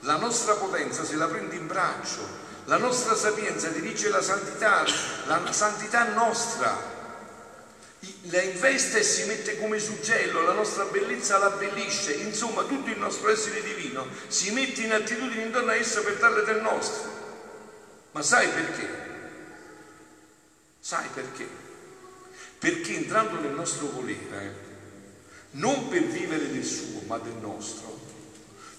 la 0.00 0.16
nostra 0.16 0.52
potenza 0.54 1.02
se 1.02 1.16
la 1.16 1.26
prende 1.26 1.56
in 1.56 1.66
braccio, 1.66 2.20
la 2.66 2.76
nostra 2.76 3.16
sapienza 3.16 3.68
dirige 3.68 4.10
la 4.10 4.20
santità, 4.20 4.84
la 5.26 5.50
santità 5.50 6.12
nostra 6.12 6.91
la 8.26 8.40
investe 8.40 9.00
e 9.00 9.02
si 9.02 9.24
mette 9.24 9.58
come 9.58 9.78
suggello, 9.78 10.42
la 10.42 10.52
nostra 10.52 10.84
bellezza 10.84 11.38
la 11.38 11.46
abbellisce, 11.46 12.14
insomma 12.14 12.62
tutto 12.62 12.90
il 12.90 12.98
nostro 12.98 13.30
essere 13.30 13.62
divino 13.62 14.06
si 14.28 14.52
mette 14.52 14.82
in 14.82 14.92
attitudine 14.92 15.42
intorno 15.42 15.70
a 15.70 15.74
essa 15.74 16.02
per 16.02 16.18
darle 16.18 16.44
del 16.44 16.60
nostro. 16.60 17.10
Ma 18.12 18.22
sai 18.22 18.48
perché? 18.48 19.10
Sai 20.78 21.08
perché? 21.12 21.48
Perché 22.58 22.94
entrando 22.94 23.40
nel 23.40 23.52
nostro 23.52 23.88
volere, 23.88 24.70
non 25.52 25.88
per 25.88 26.04
vivere 26.04 26.50
del 26.50 26.64
suo, 26.64 27.02
ma 27.06 27.18
del 27.18 27.36
nostro, 27.40 27.98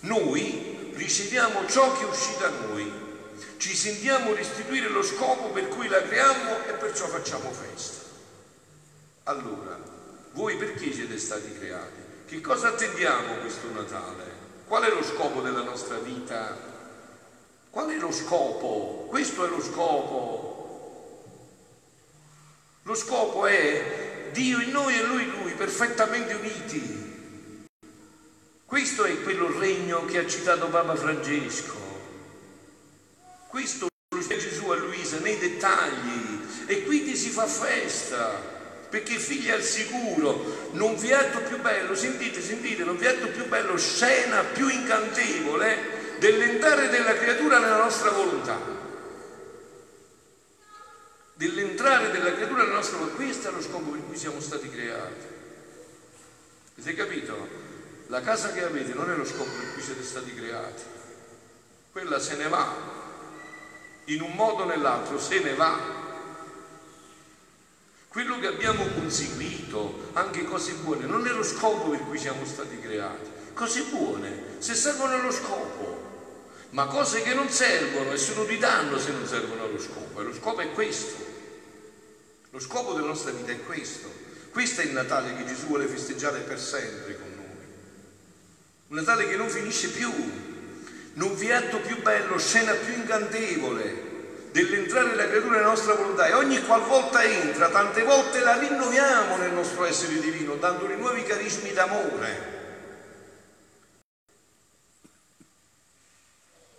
noi 0.01 0.91
riceviamo 0.93 1.67
ciò 1.67 1.97
che 1.97 2.05
uscì 2.05 2.37
da 2.39 2.49
noi, 2.49 2.91
ci 3.57 3.75
sentiamo 3.75 4.33
restituire 4.33 4.87
lo 4.87 5.01
scopo 5.01 5.49
per 5.49 5.67
cui 5.67 5.87
la 5.87 6.01
creiamo 6.01 6.65
e 6.65 6.73
perciò 6.73 7.07
facciamo 7.07 7.51
festa. 7.51 8.02
Allora, 9.25 9.79
voi 10.33 10.57
perché 10.57 10.91
siete 10.91 11.17
stati 11.17 11.53
creati? 11.53 12.01
Che 12.25 12.41
cosa 12.41 12.69
attendiamo 12.69 13.35
questo 13.35 13.71
Natale? 13.71 14.41
Qual 14.67 14.83
è 14.83 14.89
lo 14.89 15.01
scopo 15.01 15.39
della 15.39 15.61
nostra 15.61 15.97
vita? 15.99 16.57
Qual 17.69 17.89
è 17.89 17.97
lo 17.97 18.11
scopo? 18.11 19.05
Questo 19.07 19.45
è 19.45 19.49
lo 19.49 19.61
scopo. 19.61 21.23
Lo 22.81 22.95
scopo 22.95 23.45
è 23.45 24.29
Dio 24.33 24.59
in 24.59 24.71
noi 24.71 24.99
e 24.99 25.03
lui 25.03 25.23
in 25.23 25.29
lui, 25.41 25.53
perfettamente 25.53 26.33
uniti. 26.33 27.65
Questo 28.65 29.05
è 29.05 29.23
quello 29.23 29.57
regno 29.57 30.03
che 30.03 30.17
ha 30.17 30.27
citato 30.27 30.67
Papa 30.67 30.95
Francesco. 30.95 31.77
Questo 33.47 33.87
lo 34.09 34.17
dice 34.17 34.37
Gesù 34.37 34.69
a 34.69 34.75
Luisa 34.75 35.19
nei 35.19 35.37
dettagli 35.37 36.41
e 36.65 36.83
quindi 36.83 37.15
si 37.15 37.29
fa 37.29 37.45
festa 37.45 38.52
perché 38.93 39.17
figli 39.17 39.49
al 39.49 39.63
sicuro, 39.63 40.69
non 40.73 40.95
vi 40.97 41.09
è 41.09 41.27
più 41.47 41.59
bello, 41.59 41.95
sentite, 41.95 42.43
sentite, 42.43 42.83
non 42.83 42.95
vi 42.95 43.07
è 43.07 43.15
più 43.15 43.47
bello, 43.47 43.75
scena 43.75 44.43
più 44.43 44.67
incantevole 44.67 46.17
dell'entrare 46.19 46.89
della 46.89 47.15
creatura 47.15 47.57
nella 47.57 47.77
nostra 47.77 48.11
volontà 48.11 48.73
dell'entrare 51.33 52.11
della 52.11 52.33
creatura 52.33 52.61
nella 52.61 52.75
nostra 52.75 52.99
vita. 52.99 53.15
Questo 53.15 53.49
è 53.49 53.51
lo 53.51 53.61
scopo 53.61 53.89
per 53.89 54.05
cui 54.05 54.15
siamo 54.15 54.39
stati 54.39 54.69
creati. 54.69 55.25
Avete 56.77 56.93
capito? 56.93 57.47
La 58.07 58.21
casa 58.21 58.51
che 58.51 58.63
avete 58.63 58.93
non 58.93 59.09
è 59.09 59.15
lo 59.15 59.25
scopo 59.25 59.49
per 59.49 59.73
cui 59.73 59.81
siete 59.81 60.03
stati 60.03 60.35
creati. 60.35 60.83
Quella 61.91 62.19
se 62.19 62.35
ne 62.35 62.47
va. 62.47 62.71
In 64.05 64.21
un 64.21 64.33
modo 64.33 64.63
o 64.63 64.65
nell'altro 64.67 65.17
se 65.17 65.39
ne 65.39 65.55
va. 65.55 66.02
Quello 68.13 68.37
che 68.37 68.45
abbiamo 68.45 68.85
conseguito, 68.89 70.11
anche 70.13 70.43
cose 70.43 70.73
buone, 70.73 71.07
non 71.07 71.25
è 71.25 71.31
lo 71.31 71.41
scopo 71.41 71.89
per 71.89 72.01
cui 72.01 72.19
siamo 72.19 72.45
stati 72.45 72.79
creati. 72.79 73.27
Cose 73.55 73.85
buone, 73.89 74.57
se 74.59 74.75
servono 74.75 75.15
allo 75.15 75.31
scopo, 75.31 76.37
ma 76.69 76.85
cose 76.85 77.23
che 77.23 77.33
non 77.33 77.49
servono 77.49 78.11
e 78.11 78.17
sono 78.17 78.43
di 78.43 78.59
danno 78.59 78.99
se 78.99 79.13
non 79.13 79.25
servono 79.25 79.63
allo 79.63 79.79
scopo. 79.79 80.21
E 80.21 80.25
lo 80.25 80.31
scopo 80.31 80.61
è 80.61 80.71
questo. 80.73 81.15
Lo 82.51 82.59
scopo 82.59 82.93
della 82.93 83.07
nostra 83.07 83.31
vita 83.31 83.51
è 83.51 83.63
questo. 83.63 84.11
Questo 84.51 84.81
è 84.81 84.83
il 84.83 84.91
Natale 84.91 85.35
che 85.35 85.47
Gesù 85.47 85.65
vuole 85.65 85.87
festeggiare 85.87 86.41
per 86.41 86.59
sempre 86.59 87.17
con 87.17 87.31
noi. 87.35 87.65
Un 88.89 88.95
Natale 88.95 89.27
che 89.27 89.37
non 89.37 89.49
finisce 89.49 89.89
più. 89.89 90.11
Non 91.13 91.35
vi 91.35 91.47
è 91.47 91.53
atto 91.53 91.79
più 91.79 91.99
bello, 92.03 92.37
scena 92.37 92.73
più 92.73 92.93
incantevole 92.93 94.12
dell'entrare 94.53 95.07
nella 95.09 95.27
creatura 95.27 95.55
nella 95.55 95.69
nostra 95.69 95.95
volontà 95.95 96.27
e 96.27 96.33
ogni 96.33 96.63
qualvolta 96.63 97.23
entra, 97.23 97.69
tante 97.69 98.03
volte 98.03 98.39
la 98.39 98.55
rinnoviamo 98.59 99.37
nel 99.37 99.51
nostro 99.51 99.83
essere 99.83 100.19
divino, 100.19 100.55
dandole 100.55 100.95
nuovi 100.95 101.23
carismi 101.23 101.73
d'amore. 101.73 102.51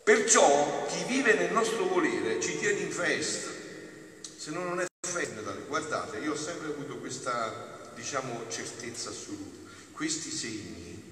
Perciò 0.04 0.87
chi 0.87 1.02
vive 1.04 1.35
nel 1.35 1.52
nostro 1.52 1.87
volere 1.87 2.40
ci 2.40 2.57
tiene 2.59 2.78
in 2.78 2.93
festa, 2.93 3.50
se 4.37 4.50
no 4.52 4.62
non 4.62 4.81
è 4.81 4.87
festa. 5.00 5.40
Guardate, 5.66 6.19
io 6.19 6.33
ho 6.33 6.37
sempre 6.37 6.69
avuto 6.69 6.99
questa, 6.99 7.90
diciamo, 7.95 8.45
certezza 8.49 9.11
assoluta. 9.11 9.71
Questi 9.90 10.31
segni, 10.31 11.02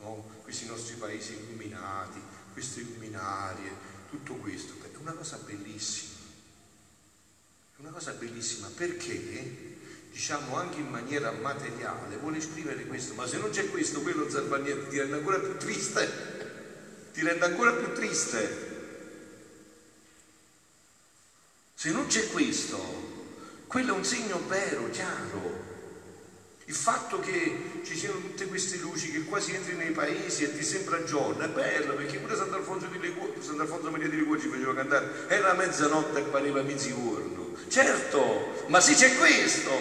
no? 0.00 0.24
questi 0.42 0.66
nostri 0.66 0.94
paesi 0.94 1.34
illuminati, 1.34 2.20
queste 2.52 2.80
luminarie, 2.80 3.89
tutto 4.10 4.34
questo, 4.34 4.74
è 4.82 4.96
una 4.96 5.12
cosa 5.12 5.36
bellissima. 5.38 6.18
È 7.76 7.80
una 7.80 7.90
cosa 7.90 8.12
bellissima 8.12 8.68
perché, 8.74 9.78
diciamo, 10.10 10.56
anche 10.56 10.80
in 10.80 10.88
maniera 10.88 11.30
materiale 11.30 12.16
vuole 12.16 12.38
esprimere 12.38 12.84
questo, 12.86 13.14
ma 13.14 13.26
se 13.26 13.38
non 13.38 13.50
c'è 13.50 13.70
questo, 13.70 14.02
quello 14.02 14.28
Zarbanieri 14.28 14.88
ti 14.88 14.98
rende 14.98 15.16
ancora 15.16 15.38
più 15.38 15.56
triste 15.56 16.30
ti 17.12 17.22
rende 17.22 17.44
ancora 17.44 17.72
più 17.72 17.92
triste. 17.92 18.68
Se 21.74 21.90
non 21.90 22.06
c'è 22.06 22.30
questo, 22.30 22.78
quello 23.66 23.94
è 23.94 23.96
un 23.96 24.04
segno 24.04 24.46
vero, 24.46 24.88
chiaro. 24.90 25.69
Il 26.70 26.76
fatto 26.76 27.18
che 27.18 27.80
ci 27.82 27.96
siano 27.96 28.20
tutte 28.20 28.46
queste 28.46 28.76
luci, 28.76 29.10
che 29.10 29.24
quasi 29.24 29.52
entri 29.52 29.74
nei 29.74 29.90
paesi 29.90 30.44
e 30.44 30.56
ti 30.56 30.62
sembra 30.62 31.02
giorno, 31.02 31.42
è 31.42 31.48
bello 31.48 31.94
perché 31.94 32.18
pure 32.18 32.36
Sant'Alfonso, 32.36 32.86
di 32.86 33.00
Ligu- 33.00 33.42
Sant'Alfonso 33.42 33.90
Maria 33.90 34.08
di 34.08 34.14
Liguori 34.14 34.40
ci 34.40 34.46
faceva 34.46 34.72
cantare, 34.72 35.26
era 35.26 35.52
mezzanotte 35.54 36.20
e 36.20 36.22
pareva 36.22 36.62
mezzogiorno. 36.62 37.54
Certo, 37.66 38.66
ma 38.68 38.78
sì 38.78 38.94
c'è 38.94 39.16
questo, 39.16 39.72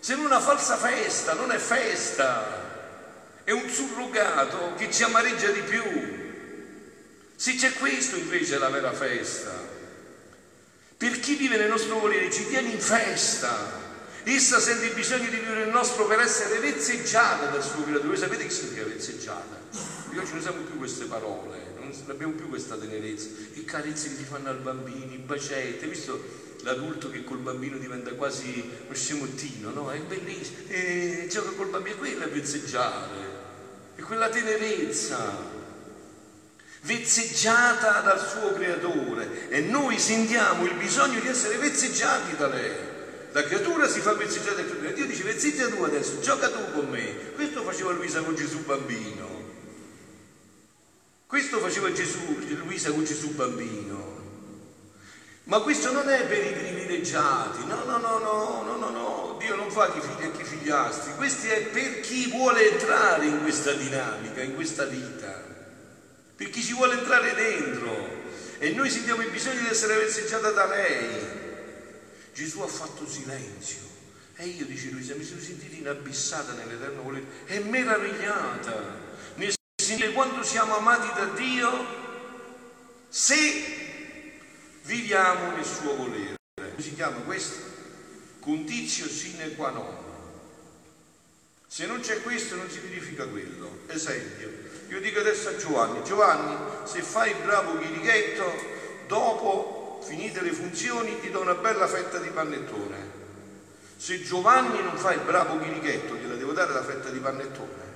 se 0.00 0.14
non 0.14 0.24
una 0.24 0.40
falsa 0.40 0.78
festa, 0.78 1.34
non 1.34 1.52
è 1.52 1.58
festa, 1.58 3.42
è 3.44 3.50
un 3.50 3.68
surrogato 3.68 4.72
che 4.78 4.90
ci 4.90 5.02
amareggia 5.02 5.50
di 5.50 5.60
più. 5.60 5.84
Se 7.36 7.54
c'è 7.54 7.74
questo 7.74 8.16
invece 8.16 8.54
è 8.54 8.58
la 8.58 8.70
vera 8.70 8.94
festa. 8.94 9.52
Per 10.96 11.20
chi 11.20 11.34
vive 11.34 11.58
nel 11.58 11.68
nostro 11.68 11.98
volere 11.98 12.32
ci 12.32 12.46
tiene 12.46 12.70
in 12.70 12.80
festa 12.80 13.85
Essa 14.28 14.58
sente 14.58 14.86
il 14.86 14.92
bisogno 14.92 15.28
di 15.28 15.36
vivere 15.36 15.62
il 15.62 15.68
nostro 15.68 16.04
per 16.04 16.18
essere 16.18 16.58
vezzeggiata 16.58 17.46
dal 17.46 17.62
suo 17.62 17.84
creatore. 17.84 18.08
Voi 18.08 18.16
sapete 18.16 18.44
che 18.44 18.50
significa 18.50 18.82
vezzeggiata? 18.82 19.60
Io 20.10 20.20
oggi 20.20 20.30
non 20.30 20.38
usiamo 20.38 20.62
più 20.62 20.78
queste 20.78 21.04
parole, 21.04 21.74
non 21.78 21.92
abbiamo 22.08 22.32
più 22.32 22.48
questa 22.48 22.74
tenerezza. 22.74 23.28
I 23.52 23.64
carezze 23.64 24.08
che 24.08 24.16
ti 24.16 24.24
fanno 24.24 24.48
al 24.48 24.56
bambino, 24.56 25.12
i 25.12 25.18
bacetti, 25.18 25.84
hai 25.84 25.90
visto 25.90 26.20
l'adulto 26.62 27.08
che 27.08 27.22
col 27.22 27.38
bambino 27.38 27.78
diventa 27.78 28.10
quasi 28.14 28.68
uno 28.86 28.92
scemottino, 28.96 29.70
no? 29.70 29.92
È 29.92 29.98
bellissimo, 30.00 30.56
e 30.70 31.28
gioca 31.30 31.50
col 31.50 31.68
bambino, 31.68 31.94
quello 31.94 32.24
è 32.24 32.28
vezzeggiare, 32.28 33.14
è 33.94 34.00
quella 34.00 34.28
tenerezza 34.28 35.54
vezzeggiata 36.80 38.00
dal 38.00 38.28
suo 38.28 38.52
creatore 38.54 39.48
e 39.50 39.60
noi 39.60 40.00
sentiamo 40.00 40.64
il 40.64 40.74
bisogno 40.74 41.20
di 41.20 41.28
essere 41.28 41.58
vezzeggiati 41.58 42.34
da 42.34 42.48
lei. 42.48 42.95
La 43.36 43.44
creatura 43.44 43.86
si 43.86 44.00
fa 44.00 44.14
vezzeggiare 44.14 44.56
dal 44.56 44.64
creatore. 44.64 44.94
Dio 44.94 45.04
dice 45.04 45.22
vezzeggia 45.22 45.68
tu 45.68 45.82
adesso, 45.82 46.20
gioca 46.20 46.48
tu 46.48 46.72
con 46.72 46.88
me. 46.88 47.32
Questo 47.34 47.62
faceva 47.64 47.92
Luisa 47.92 48.22
con 48.22 48.34
Gesù 48.34 48.64
bambino. 48.64 49.44
Questo 51.26 51.58
faceva 51.58 51.92
Gesù, 51.92 52.18
Luisa 52.64 52.92
con 52.92 53.04
Gesù 53.04 53.34
bambino. 53.34 54.24
Ma 55.44 55.60
questo 55.60 55.92
non 55.92 56.08
è 56.08 56.24
per 56.24 56.46
i 56.46 56.52
privilegiati, 56.54 57.66
no, 57.66 57.84
no, 57.84 57.98
no, 57.98 58.18
no, 58.18 58.62
no, 58.62 58.76
no, 58.78 58.88
no, 58.88 59.36
Dio 59.38 59.54
non 59.54 59.70
fa 59.70 59.92
chi 59.92 60.00
figli 60.00 60.24
e 60.24 60.32
chi 60.32 60.42
figliastri, 60.42 61.14
questo 61.16 61.46
è 61.48 61.60
per 61.66 62.00
chi 62.00 62.30
vuole 62.30 62.72
entrare 62.72 63.26
in 63.26 63.42
questa 63.42 63.72
dinamica, 63.72 64.40
in 64.40 64.54
questa 64.54 64.86
vita, 64.86 65.44
per 66.34 66.48
chi 66.48 66.62
ci 66.62 66.72
vuole 66.72 66.98
entrare 66.98 67.34
dentro 67.34 68.24
e 68.58 68.70
noi 68.70 68.88
sentiamo 68.88 69.20
il 69.20 69.30
bisogno 69.30 69.60
di 69.60 69.68
essere 69.68 69.98
vezzeggiata 69.98 70.50
da 70.52 70.66
lei. 70.66 71.45
Gesù 72.36 72.60
ha 72.60 72.66
fatto 72.66 73.08
silenzio. 73.08 73.80
E 74.36 74.46
io, 74.46 74.66
dice 74.66 74.90
Luisa, 74.90 75.14
mi 75.14 75.24
sono 75.24 75.40
sentita 75.40 75.74
inabissata 75.74 76.52
nell'eterno 76.52 77.00
volere 77.00 77.24
e 77.46 77.60
meravigliata 77.60 78.98
nel 79.36 79.54
sentire 79.82 80.12
quanto 80.12 80.42
siamo 80.42 80.76
amati 80.76 81.08
da 81.14 81.24
Dio 81.30 81.86
se 83.08 83.38
viviamo 84.82 85.56
nel 85.56 85.64
suo 85.64 85.96
volere. 85.96 86.34
Si 86.76 86.94
chiama 86.94 87.16
questo 87.20 87.56
condizio 88.40 89.08
sine 89.08 89.54
qua 89.54 89.70
non. 89.70 89.96
Se 91.66 91.86
non 91.86 92.00
c'è 92.00 92.20
questo 92.20 92.54
non 92.56 92.70
si 92.70 92.80
verifica 92.80 93.26
quello. 93.26 93.78
Esempio, 93.86 94.52
io 94.88 95.00
dico 95.00 95.20
adesso 95.20 95.48
a 95.48 95.56
Giovanni, 95.56 96.04
Giovanni, 96.04 96.54
se 96.84 97.00
fai 97.00 97.30
il 97.30 97.42
bravo 97.42 97.78
chirichetto, 97.78 98.44
dopo 99.06 99.75
finite 100.06 100.40
le 100.40 100.52
funzioni, 100.52 101.20
ti 101.20 101.30
do 101.30 101.40
una 101.40 101.54
bella 101.54 101.86
fetta 101.88 102.18
di 102.18 102.28
panettone. 102.28 103.24
Se 103.96 104.22
Giovanni 104.22 104.82
non 104.82 104.96
fa 104.96 105.12
il 105.12 105.20
bravo 105.20 105.58
chirichetto, 105.58 106.14
gliela 106.14 106.36
devo 106.36 106.52
dare 106.52 106.72
la 106.72 106.84
fetta 106.84 107.10
di 107.10 107.18
panettone. 107.18 107.94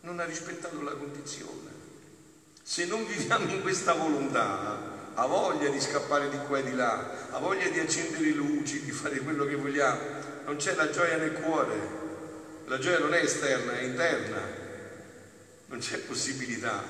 Non 0.00 0.18
ha 0.18 0.24
rispettato 0.24 0.80
la 0.82 0.92
condizione. 0.92 1.74
Se 2.62 2.86
non 2.86 3.06
viviamo 3.06 3.50
in 3.50 3.60
questa 3.60 3.92
volontà, 3.92 4.94
ha 5.14 5.26
voglia 5.26 5.68
di 5.68 5.80
scappare 5.80 6.30
di 6.30 6.38
qua 6.46 6.58
e 6.58 6.64
di 6.64 6.74
là, 6.74 7.28
ha 7.30 7.38
voglia 7.38 7.68
di 7.68 7.78
accendere 7.78 8.24
le 8.24 8.30
luci, 8.30 8.82
di 8.82 8.90
fare 8.90 9.18
quello 9.18 9.44
che 9.44 9.56
vogliamo, 9.56 10.00
non 10.46 10.56
c'è 10.56 10.74
la 10.74 10.90
gioia 10.90 11.16
nel 11.16 11.32
cuore. 11.32 12.04
La 12.66 12.78
gioia 12.78 12.98
non 12.98 13.14
è 13.14 13.22
esterna, 13.22 13.78
è 13.78 13.82
interna. 13.82 14.40
Non 15.66 15.78
c'è 15.80 15.98
possibilità. 15.98 16.82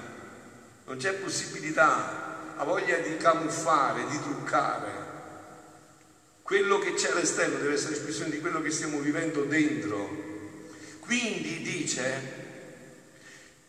Non 0.87 0.97
c'è 0.99 1.15
possibilità 1.15 2.26
ha 2.57 2.65
voglia 2.65 2.99
di 2.99 3.17
camuffare, 3.17 4.07
di 4.09 4.21
truccare. 4.21 5.05
Quello 6.43 6.79
che 6.79 6.95
c'è 6.95 7.11
all'esterno 7.11 7.59
deve 7.59 7.75
essere 7.75 7.95
espressione 7.95 8.31
di 8.31 8.41
quello 8.41 8.63
che 8.63 8.71
stiamo 8.71 8.99
vivendo 9.01 9.43
dentro. 9.43 10.25
Quindi 11.01 11.61
dice, 11.63 12.45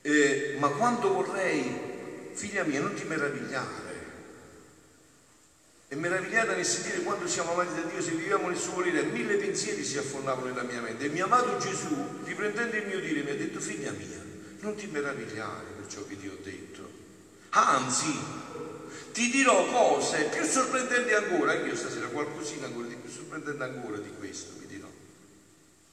eh, 0.01 0.55
ma 0.59 0.69
quando 0.69 1.13
vorrei, 1.13 2.31
figlia 2.33 2.63
mia, 2.63 2.79
non 2.79 2.93
ti 2.93 3.03
meravigliare. 3.03 3.85
E 5.89 5.95
meravigliata 5.95 6.53
nel 6.53 6.65
sentire 6.65 7.01
quando 7.01 7.27
siamo 7.27 7.53
amati 7.53 7.75
da 7.75 7.87
Dio, 7.87 8.01
se 8.01 8.11
viviamo 8.11 8.47
nel 8.47 8.57
suo 8.57 8.73
volere, 8.73 9.03
mille 9.03 9.35
pensieri 9.35 9.83
si 9.83 9.97
affondavano 9.97 10.47
nella 10.47 10.63
mia 10.63 10.81
mente. 10.81 11.05
E 11.05 11.09
mio 11.09 11.25
amato 11.25 11.57
Gesù, 11.57 12.21
riprendendo 12.23 12.75
il 12.75 12.87
mio 12.87 12.99
dire, 12.99 13.23
mi 13.23 13.31
ha 13.31 13.35
detto, 13.35 13.59
figlia 13.59 13.91
mia, 13.91 14.23
non 14.59 14.75
ti 14.75 14.87
meravigliare 14.87 15.65
per 15.75 15.87
ciò 15.87 16.05
che 16.05 16.19
ti 16.19 16.27
ho 16.27 16.37
detto. 16.43 16.89
Anzi, 17.49 18.13
ti 19.17 19.31
dirò 19.31 19.65
cose 19.71 20.25
più 20.25 20.45
sorprendenti 20.45 21.11
ancora, 21.11 21.53
anche 21.53 21.69
io 21.69 21.75
stasera 21.75 22.05
qualcosina 22.05 22.67
ancora 22.67 22.85
di 22.85 22.97
più 22.97 23.09
sorprendente 23.09 23.63
ancora 23.63 23.97
di 23.97 24.11
questo 24.15 24.51
vi 24.59 24.67
dirò. 24.67 24.87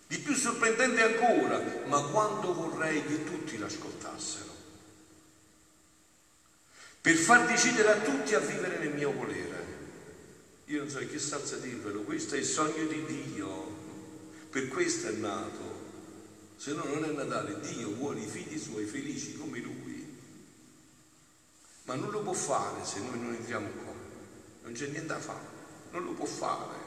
Di 0.06 0.18
più 0.18 0.34
sorprendente 0.34 1.00
ancora, 1.00 1.58
ma 1.86 2.02
quando 2.02 2.52
vorrei 2.52 3.02
che 3.06 3.24
tutti 3.24 3.56
l'ascoltassero. 3.56 4.52
Per 7.00 7.16
far 7.16 7.46
decidere 7.46 7.92
a 7.92 8.00
tutti 8.00 8.34
a 8.34 8.40
vivere 8.40 8.76
nel 8.76 8.92
mio 8.92 9.12
volere. 9.12 9.72
Io 10.66 10.80
non 10.80 10.90
so 10.90 10.98
che 10.98 11.18
salsa 11.18 11.56
dirvelo, 11.56 12.02
questo 12.02 12.34
è 12.34 12.38
il 12.38 12.44
sogno 12.44 12.84
di 12.84 13.06
Dio, 13.06 13.76
per 14.50 14.68
questo 14.68 15.08
è 15.08 15.12
nato. 15.12 15.80
Se 16.58 16.74
no 16.74 16.84
non 16.84 17.02
è 17.04 17.12
Natale, 17.12 17.58
Dio 17.60 17.88
vuole 17.88 18.20
i 18.20 18.26
figli 18.26 18.58
suoi 18.58 18.84
felici 18.84 19.34
come 19.34 19.60
Lui 19.60 19.93
ma 21.84 21.94
non 21.94 22.10
lo 22.10 22.20
può 22.20 22.32
fare 22.32 22.84
se 22.84 23.00
noi 23.00 23.18
non 23.20 23.34
entriamo 23.34 23.68
qua. 23.68 23.92
Non 24.62 24.72
c'è 24.72 24.86
niente 24.88 25.06
da 25.06 25.18
fare, 25.18 25.46
non 25.90 26.04
lo 26.04 26.12
può 26.12 26.26
fare. 26.26 26.82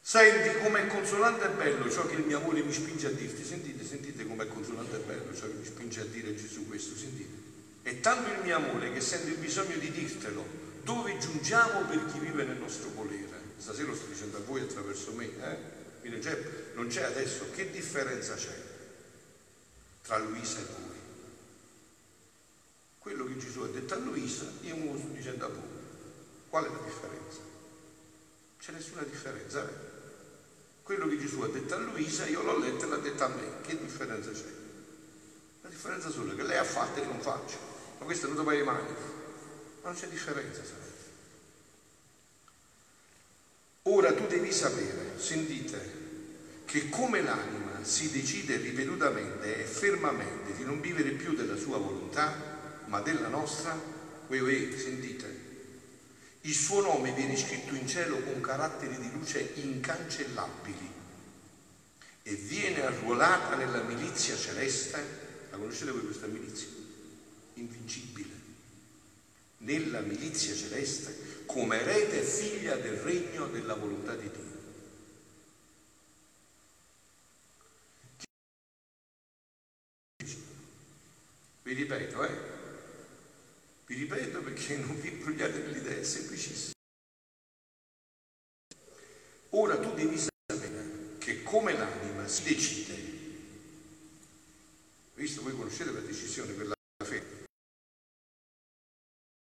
Senti 0.00 0.58
com'è 0.60 0.88
consolante 0.88 1.44
e 1.44 1.50
bello 1.50 1.88
ciò 1.88 2.04
che 2.06 2.16
il 2.16 2.24
mio 2.24 2.38
amore 2.38 2.62
mi 2.62 2.72
spinge 2.72 3.06
a 3.06 3.10
dirti. 3.10 3.44
Sentite, 3.44 3.84
sentite 3.84 4.26
com'è 4.26 4.48
consolante 4.48 4.96
e 4.96 5.00
bello 5.00 5.32
ciò 5.34 5.46
che 5.46 5.52
mi 5.52 5.64
spinge 5.64 6.00
a 6.00 6.04
dire 6.04 6.34
Gesù 6.34 6.66
questo, 6.66 6.96
sentite. 6.96 7.50
È 7.82 8.00
tanto 8.00 8.32
il 8.32 8.40
mio 8.42 8.56
amore 8.56 8.92
che 8.92 9.00
sento 9.00 9.28
il 9.28 9.36
bisogno 9.36 9.76
di 9.76 9.90
dirtelo, 9.90 10.44
dove 10.82 11.16
giungiamo 11.18 11.86
per 11.86 12.04
chi 12.06 12.18
vive 12.18 12.44
nel 12.44 12.56
nostro 12.56 12.90
volere. 12.90 13.40
Stasera 13.58 13.88
lo 13.88 13.94
sto 13.94 14.06
dicendo 14.06 14.38
a 14.38 14.40
voi 14.40 14.60
attraverso 14.60 15.12
me, 15.12 15.26
eh? 15.26 15.80
Non 16.74 16.88
c'è 16.88 17.02
adesso, 17.04 17.48
che 17.54 17.70
differenza 17.70 18.34
c'è 18.34 18.60
tra 20.02 20.18
Luisa 20.18 20.58
e 20.58 20.64
voi? 20.64 20.91
Quello 23.02 23.24
che 23.24 23.36
Gesù 23.36 23.62
ha 23.62 23.66
detto 23.66 23.94
a 23.94 23.96
Luisa, 23.96 24.46
io 24.60 24.76
mi 24.76 24.96
sto 24.96 25.08
dicendo 25.08 25.44
a 25.44 25.48
voi. 25.48 25.80
Qual 26.48 26.64
è 26.64 26.68
la 26.68 26.78
differenza? 26.84 27.40
Non 27.40 28.58
c'è 28.60 28.70
nessuna 28.70 29.02
differenza. 29.02 29.68
Eh? 29.68 29.72
Quello 30.84 31.08
che 31.08 31.18
Gesù 31.18 31.40
ha 31.40 31.48
detto 31.48 31.74
a 31.74 31.78
Luisa, 31.78 32.26
io 32.26 32.42
l'ho 32.42 32.58
letto 32.58 32.84
e 32.84 32.88
l'ha 32.88 32.98
detto 32.98 33.24
a 33.24 33.28
me. 33.28 33.60
Che 33.62 33.76
differenza 33.76 34.30
c'è? 34.30 34.44
La 35.62 35.68
differenza 35.68 36.10
sola 36.10 36.32
che 36.32 36.44
lei 36.44 36.58
ha 36.58 36.64
fatto 36.64 37.02
e 37.02 37.04
non 37.04 37.20
faccio. 37.20 37.58
Ma 37.98 38.04
questo 38.04 38.26
è 38.26 38.28
venuto 38.28 38.48
per 38.48 38.58
le. 38.58 38.62
Ma 38.62 38.78
non 39.82 39.94
c'è 39.94 40.06
differenza, 40.06 40.62
sapete? 40.62 40.90
Ora 43.82 44.14
tu 44.14 44.28
devi 44.28 44.52
sapere, 44.52 45.18
sentite, 45.18 46.00
che 46.66 46.88
come 46.88 47.20
l'anima 47.20 47.82
si 47.82 48.12
decide 48.12 48.58
ripetutamente 48.58 49.58
e 49.58 49.64
fermamente 49.64 50.52
di 50.52 50.62
non 50.62 50.80
vivere 50.80 51.10
più 51.10 51.34
della 51.34 51.56
sua 51.56 51.78
volontà, 51.78 52.51
ma 52.92 53.00
della 53.00 53.28
nostra, 53.28 53.74
uè, 54.26 54.76
sentite, 54.76 55.50
il 56.42 56.52
suo 56.52 56.82
nome 56.82 57.12
viene 57.12 57.38
scritto 57.38 57.74
in 57.74 57.88
cielo 57.88 58.20
con 58.20 58.42
caratteri 58.42 58.98
di 58.98 59.10
luce 59.12 59.52
incancellabili 59.54 60.90
e 62.22 62.34
viene 62.34 62.84
arruolata 62.84 63.56
nella 63.56 63.80
milizia 63.80 64.36
celeste, 64.36 65.46
la 65.50 65.56
conoscete 65.56 65.90
voi 65.90 66.04
questa 66.04 66.26
milizia? 66.26 66.68
Invincibile. 67.54 68.28
Nella 69.58 70.00
milizia 70.00 70.54
celeste 70.54 71.44
come 71.46 71.80
erede 71.80 72.20
figlia 72.20 72.76
del 72.76 72.98
regno 72.98 73.46
della 73.46 73.74
volontà 73.74 74.14
di 74.16 74.30
Dio. 74.30 74.50
Vi 81.62 81.72
ripeto, 81.72 82.24
eh? 82.24 82.51
Vi 83.92 83.98
ripeto 83.98 84.40
perché 84.40 84.76
non 84.80 84.98
vi 84.98 85.08
imbrogliate 85.08 85.58
nell'idea, 85.58 85.98
è 85.98 86.02
semplicissimo. 86.02 86.72
Ora 89.50 89.78
tu 89.78 89.92
devi 89.92 90.16
sapere 90.18 91.18
che 91.18 91.42
l'anima 91.42 92.26
si 92.26 92.42
decide, 92.42 92.94
visto 95.12 95.42
voi 95.42 95.54
conoscete 95.54 95.92
la 95.92 96.00
decisione 96.00 96.54
per 96.54 96.68
la 96.68 96.74
fede, 97.04 97.44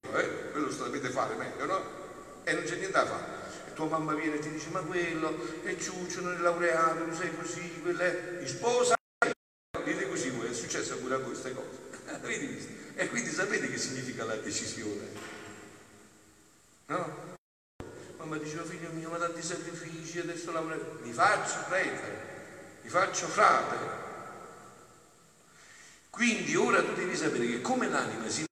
eh? 0.01 0.51
quello 0.51 0.65
lo 0.65 0.71
sapete 0.71 1.09
fare 1.09 1.35
meglio, 1.35 1.65
no? 1.65 2.43
E 2.43 2.51
non 2.53 2.63
c'è 2.65 2.75
niente 2.75 2.91
da 2.91 3.05
fare. 3.05 3.69
E 3.69 3.73
tua 3.73 3.85
mamma 3.85 4.13
viene 4.15 4.35
e 4.35 4.39
ti 4.39 4.51
dice, 4.51 4.69
ma 4.71 4.81
quello 4.81 5.63
è 5.63 5.77
ciuccio, 5.77 6.19
non 6.19 6.35
è 6.35 6.39
laureato, 6.39 7.05
tu 7.05 7.15
sei 7.15 7.33
così, 7.33 7.79
quello 7.81 8.01
è 8.01 8.45
sposa. 8.45 8.95
Dite 9.81 10.09
così 10.09 10.29
voi, 10.31 10.49
è 10.49 10.53
successo 10.53 10.97
pure 10.97 11.15
a 11.15 11.17
voi 11.19 11.27
queste 11.39 11.53
cose. 11.53 12.80
E 12.95 13.07
quindi 13.09 13.31
sapete 13.31 13.69
che 13.69 13.77
significa 13.77 14.23
la 14.23 14.35
decisione? 14.35 15.07
No? 16.87 17.37
Mamma 18.17 18.37
diceva, 18.37 18.63
figlio 18.63 18.91
mio, 18.91 19.09
ma 19.09 19.17
tanti 19.17 19.41
sacrifici, 19.41 20.19
adesso 20.19 20.51
lavoro. 20.51 20.99
Mi 21.01 21.11
faccio 21.11 21.63
prete, 21.67 22.79
mi 22.83 22.89
faccio 22.89 23.27
frate. 23.27 23.99
Quindi 26.09 26.55
ora 26.55 26.83
tu 26.83 26.93
devi 26.93 27.15
sapere 27.15 27.47
che 27.47 27.61
come 27.61 27.87
l'anima 27.87 28.29
si 28.29 28.45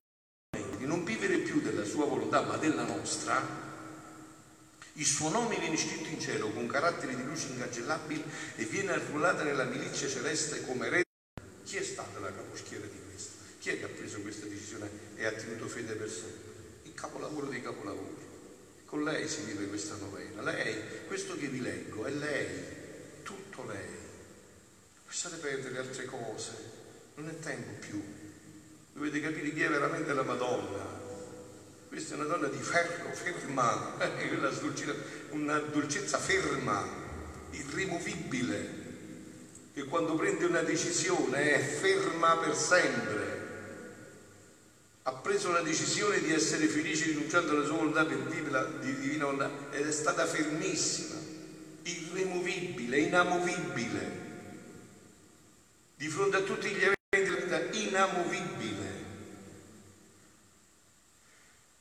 di 0.76 0.86
non 0.86 1.04
vivere 1.04 1.36
più 1.38 1.60
della 1.60 1.84
sua 1.84 2.06
volontà, 2.06 2.40
ma 2.40 2.56
della 2.56 2.84
nostra, 2.84 3.68
il 4.94 5.04
suo 5.04 5.28
nome 5.28 5.58
viene 5.58 5.76
scritto 5.76 6.08
in 6.08 6.18
cielo 6.18 6.50
con 6.50 6.66
caratteri 6.66 7.14
di 7.14 7.22
luce 7.22 7.48
incancellabili 7.48 8.24
e 8.56 8.64
viene 8.64 8.92
arruolato 8.92 9.44
nella 9.44 9.64
milizia 9.64 10.08
celeste 10.08 10.64
come 10.64 10.88
re. 10.88 11.04
Chi 11.64 11.76
è 11.76 11.82
stata 11.82 12.18
la 12.18 12.32
caposchiera 12.32 12.86
di 12.86 12.98
questo? 12.98 13.09
Chi 13.60 13.68
è 13.68 13.78
che 13.78 13.84
ha 13.84 13.88
preso 13.88 14.22
questa 14.22 14.46
decisione 14.46 14.88
e 15.16 15.26
ha 15.26 15.32
tenuto 15.32 15.68
fede 15.68 15.92
per 15.92 16.08
sempre? 16.08 16.48
Il 16.84 16.94
capolavoro 16.94 17.46
dei 17.46 17.60
capolavori. 17.60 18.16
Con 18.86 19.04
lei 19.04 19.28
si 19.28 19.42
vive 19.42 19.66
questa 19.66 19.96
novena. 19.96 20.40
Lei, 20.40 20.74
questo 21.06 21.36
che 21.36 21.46
vi 21.46 21.60
leggo, 21.60 22.06
è 22.06 22.10
lei, 22.10 22.48
tutto 23.22 23.66
lei. 23.66 23.86
Lasciate 25.04 25.36
perdere 25.36 25.76
altre 25.76 26.06
cose, 26.06 26.52
non 27.16 27.28
è 27.28 27.38
tempo 27.38 27.72
più. 27.86 28.02
Dovete 28.94 29.20
capire 29.20 29.52
chi 29.52 29.60
è 29.60 29.68
veramente 29.68 30.14
la 30.14 30.22
Madonna. 30.22 30.98
Questa 31.86 32.14
è 32.14 32.16
una 32.16 32.28
donna 32.28 32.48
di 32.48 32.62
ferro, 32.62 33.12
ferma, 33.12 33.94
una 35.32 35.58
dolcezza 35.58 36.16
ferma, 36.16 36.82
irrimovibile, 37.50 38.78
che 39.74 39.84
quando 39.84 40.14
prende 40.14 40.46
una 40.46 40.62
decisione 40.62 41.52
è 41.52 41.58
ferma 41.60 42.38
per 42.38 42.56
sempre 42.56 43.29
ha 45.02 45.12
preso 45.12 45.50
la 45.50 45.62
decisione 45.62 46.20
di 46.20 46.32
essere 46.32 46.66
felice 46.66 47.06
rinunciando 47.06 47.52
alla 47.52 47.64
sua 47.64 47.76
volontà 47.76 48.04
per 48.04 48.18
vivere 48.24 48.50
la 48.50 48.64
divina 48.64 49.24
volontà 49.24 49.50
ed 49.70 49.86
è 49.86 49.92
stata 49.92 50.26
fermissima, 50.26 51.18
irremovibile, 51.82 52.98
inamovibile, 52.98 54.28
di 55.96 56.08
fronte 56.08 56.36
a 56.36 56.40
tutti 56.42 56.68
gli 56.68 56.82
eventi 56.82 57.44
della 57.44 57.58
vita, 57.58 57.78
inamovibile. 57.78 59.08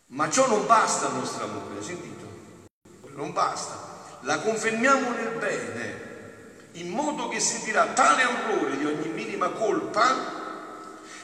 Ma 0.08 0.30
ciò 0.30 0.48
non 0.48 0.66
basta 0.66 1.08
al 1.08 1.16
nostro 1.16 1.44
amore, 1.44 1.84
sentito? 1.84 2.28
Non 3.16 3.34
basta. 3.34 3.88
La 4.22 4.40
confermiamo 4.40 5.12
nel 5.12 5.38
bene, 5.38 6.08
in 6.74 6.90
modo 6.90 7.28
che 7.28 7.40
sentirà 7.40 7.88
tale 7.88 8.24
orrore 8.24 8.78
di 8.78 8.86
ogni 8.86 9.10
minima 9.10 9.50
colpa 9.50 10.39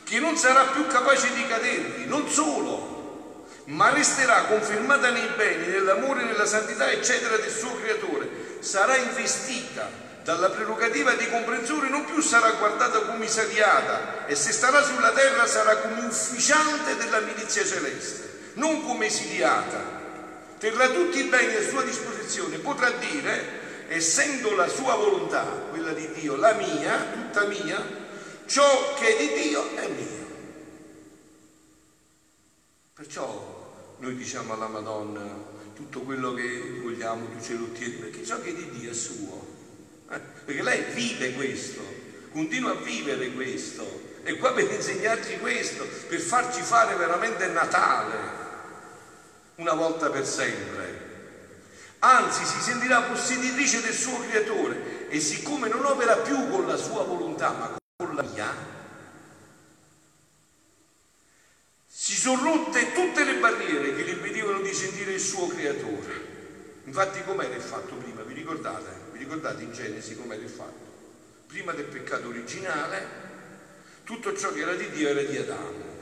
che 0.05 0.19
non 0.19 0.37
sarà 0.37 0.65
più 0.65 0.85
capace 0.85 1.33
di 1.33 1.45
cadervi, 1.47 2.05
non 2.05 2.29
solo, 2.29 3.43
ma 3.65 3.89
resterà 3.89 4.43
confermata 4.43 5.09
nei 5.09 5.27
beni, 5.35 5.65
nell'amore, 5.67 6.23
nella 6.23 6.45
santità, 6.45 6.91
eccetera, 6.91 7.37
del 7.37 7.51
suo 7.51 7.75
creatore. 7.81 8.29
Sarà 8.59 8.95
investita 8.97 9.89
dalla 10.23 10.51
prerogativa 10.51 11.13
di 11.13 11.27
comprensione, 11.29 11.89
non 11.89 12.05
più 12.05 12.21
sarà 12.21 12.51
guardata 12.51 12.99
come 12.99 13.25
esiliata 13.25 14.27
e 14.27 14.35
se 14.35 14.51
starà 14.51 14.83
sulla 14.83 15.11
terra 15.11 15.47
sarà 15.47 15.77
come 15.77 16.05
ufficiante 16.05 16.97
della 16.97 17.19
milizia 17.21 17.65
celeste, 17.65 18.51
non 18.53 18.85
come 18.85 19.07
esiliata. 19.07 20.03
Terrà 20.59 20.87
tutti 20.89 21.19
i 21.19 21.29
beni 21.29 21.55
a 21.55 21.67
sua 21.67 21.81
disposizione, 21.81 22.57
potrà 22.57 22.91
dire, 22.91 23.87
essendo 23.87 24.55
la 24.55 24.67
sua 24.67 24.93
volontà, 24.95 25.43
quella 25.69 25.91
di 25.91 26.09
Dio, 26.13 26.35
la 26.35 26.53
mia, 26.53 27.07
tutta 27.11 27.45
mia, 27.45 28.03
ciò 28.45 28.93
che 28.95 29.07
è 29.07 29.17
di 29.17 29.41
Dio 29.41 29.75
è 29.75 29.87
mio. 29.87 30.25
Perciò 32.93 33.95
noi 33.97 34.15
diciamo 34.15 34.53
alla 34.53 34.67
Madonna 34.67 35.53
tutto 35.75 36.01
quello 36.01 36.33
che 36.33 36.79
vogliamo, 36.81 37.27
tu 37.27 37.41
ce 37.41 37.53
lo 37.53 37.65
ottieni, 37.65 37.95
perché 37.95 38.25
ciò 38.25 38.39
che 38.41 38.49
è 38.49 38.53
di 38.53 38.69
Dio 38.71 38.91
è 38.91 38.93
suo. 38.93 39.45
Eh? 40.09 40.19
Perché 40.45 40.63
lei 40.63 40.83
vive 40.93 41.33
questo, 41.33 41.81
continua 42.31 42.71
a 42.71 42.75
vivere 42.75 43.31
questo. 43.31 44.13
È 44.23 44.37
qua 44.37 44.53
per 44.53 44.71
insegnarci 44.71 45.37
questo, 45.39 45.85
per 46.07 46.19
farci 46.19 46.61
fare 46.61 46.95
veramente 46.95 47.47
Natale, 47.47 48.17
una 49.55 49.73
volta 49.73 50.09
per 50.09 50.25
sempre. 50.25 51.03
Anzi, 51.99 52.45
si 52.45 52.59
sentirà 52.59 53.01
posseditrice 53.01 53.81
del 53.81 53.93
suo 53.93 54.19
creatore 54.19 55.09
e 55.09 55.19
siccome 55.19 55.67
non 55.67 55.85
opera 55.85 56.17
più 56.17 56.49
con 56.49 56.65
la 56.65 56.77
sua 56.77 57.03
volontà, 57.03 57.51
ma 57.51 57.67
con 57.67 57.77
con 57.95 58.13
la 58.13 58.23
mia, 58.23 58.53
si 61.87 62.13
sono 62.13 62.43
rotte 62.43 62.91
tutte 62.91 63.23
le 63.23 63.39
barriere 63.39 63.95
che 63.95 64.03
gli 64.03 64.09
impedivano 64.09 64.59
di 64.59 64.73
sentire 64.73 65.13
il 65.13 65.19
suo 65.21 65.47
creatore. 65.47 66.33
Infatti 66.83 67.23
com'era 67.23 67.55
il 67.55 67.61
fatto 67.61 67.95
prima? 67.95 68.21
Vi 68.23 68.33
ricordate? 68.33 69.11
Vi 69.11 69.17
ricordate 69.17 69.63
in 69.63 69.71
Genesi 69.71 70.17
com'era 70.17 70.41
il 70.41 70.49
fatto? 70.49 70.83
Prima 71.47 71.71
del 71.71 71.85
peccato 71.85 72.27
originale, 72.27 73.23
tutto 74.03 74.35
ciò 74.35 74.51
che 74.51 74.59
era 74.59 74.75
di 74.75 74.89
Dio 74.89 75.07
era 75.07 75.21
di 75.21 75.37
Adamo. 75.37 75.93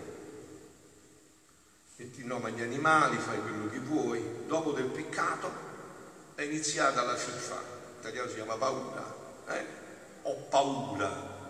Metti 1.97 2.25
nome 2.25 2.49
agli 2.49 2.63
animali, 2.63 3.17
fai 3.17 3.39
quello 3.39 3.69
che 3.69 3.77
vuoi. 3.77 4.45
Dopo 4.47 4.71
del 4.71 4.87
peccato 4.87 5.51
è 6.33 6.41
iniziata 6.41 7.03
la 7.03 7.15
fiffa. 7.15 7.61
In 7.61 7.99
italiano 7.99 8.29
si 8.29 8.35
chiama 8.35 8.57
paura. 8.57 9.15
Eh? 9.49 9.65
Ho 10.23 10.33
paura 10.49 11.41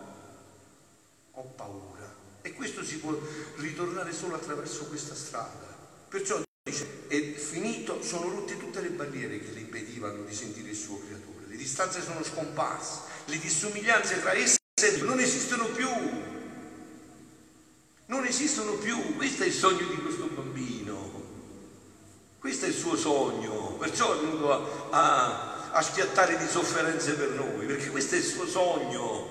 ho 1.35 1.43
paura. 1.55 2.13
E 2.41 2.53
questo 2.53 2.83
si 2.83 2.97
può 2.97 3.17
ritornare 3.57 4.11
solo 4.11 4.35
attraverso 4.35 4.85
questa 4.85 5.15
strada. 5.15 5.75
Perciò 6.09 6.41
dice, 6.63 7.07
è 7.07 7.33
finito, 7.33 8.03
sono 8.03 8.29
rotte 8.29 8.57
tutte 8.57 8.81
le 8.81 8.89
barriere 8.89 9.39
che 9.39 9.51
le 9.51 9.61
impedivano 9.61 10.23
di 10.23 10.33
sentire 10.33 10.69
il 10.69 10.75
suo 10.75 10.99
creatore. 10.99 11.47
Le 11.47 11.55
distanze 11.55 12.01
sono 12.01 12.23
scomparse, 12.23 12.99
le 13.25 13.39
dissomiglianze 13.39 14.19
tra 14.19 14.33
esse 14.33 14.57
non 15.03 15.19
esistono 15.19 15.65
più. 15.67 15.87
Non 18.07 18.25
esistono 18.25 18.73
più. 18.73 19.15
Questo 19.15 19.43
è 19.43 19.47
il 19.47 19.53
sogno 19.53 19.87
di 19.87 19.95
questo 19.95 20.25
bambino. 20.25 21.21
Questo 22.37 22.65
è 22.65 22.67
il 22.67 22.75
suo 22.75 22.97
sogno. 22.97 23.77
Perciò 23.79 24.13
è 24.13 24.19
venuto 24.19 24.51
a, 24.51 24.89
a, 24.89 25.71
a 25.71 25.81
schiattare 25.81 26.37
di 26.37 26.47
sofferenze 26.47 27.13
per 27.13 27.29
noi, 27.29 27.65
perché 27.65 27.89
questo 27.89 28.15
è 28.15 28.17
il 28.17 28.25
suo 28.25 28.45
sogno 28.45 29.22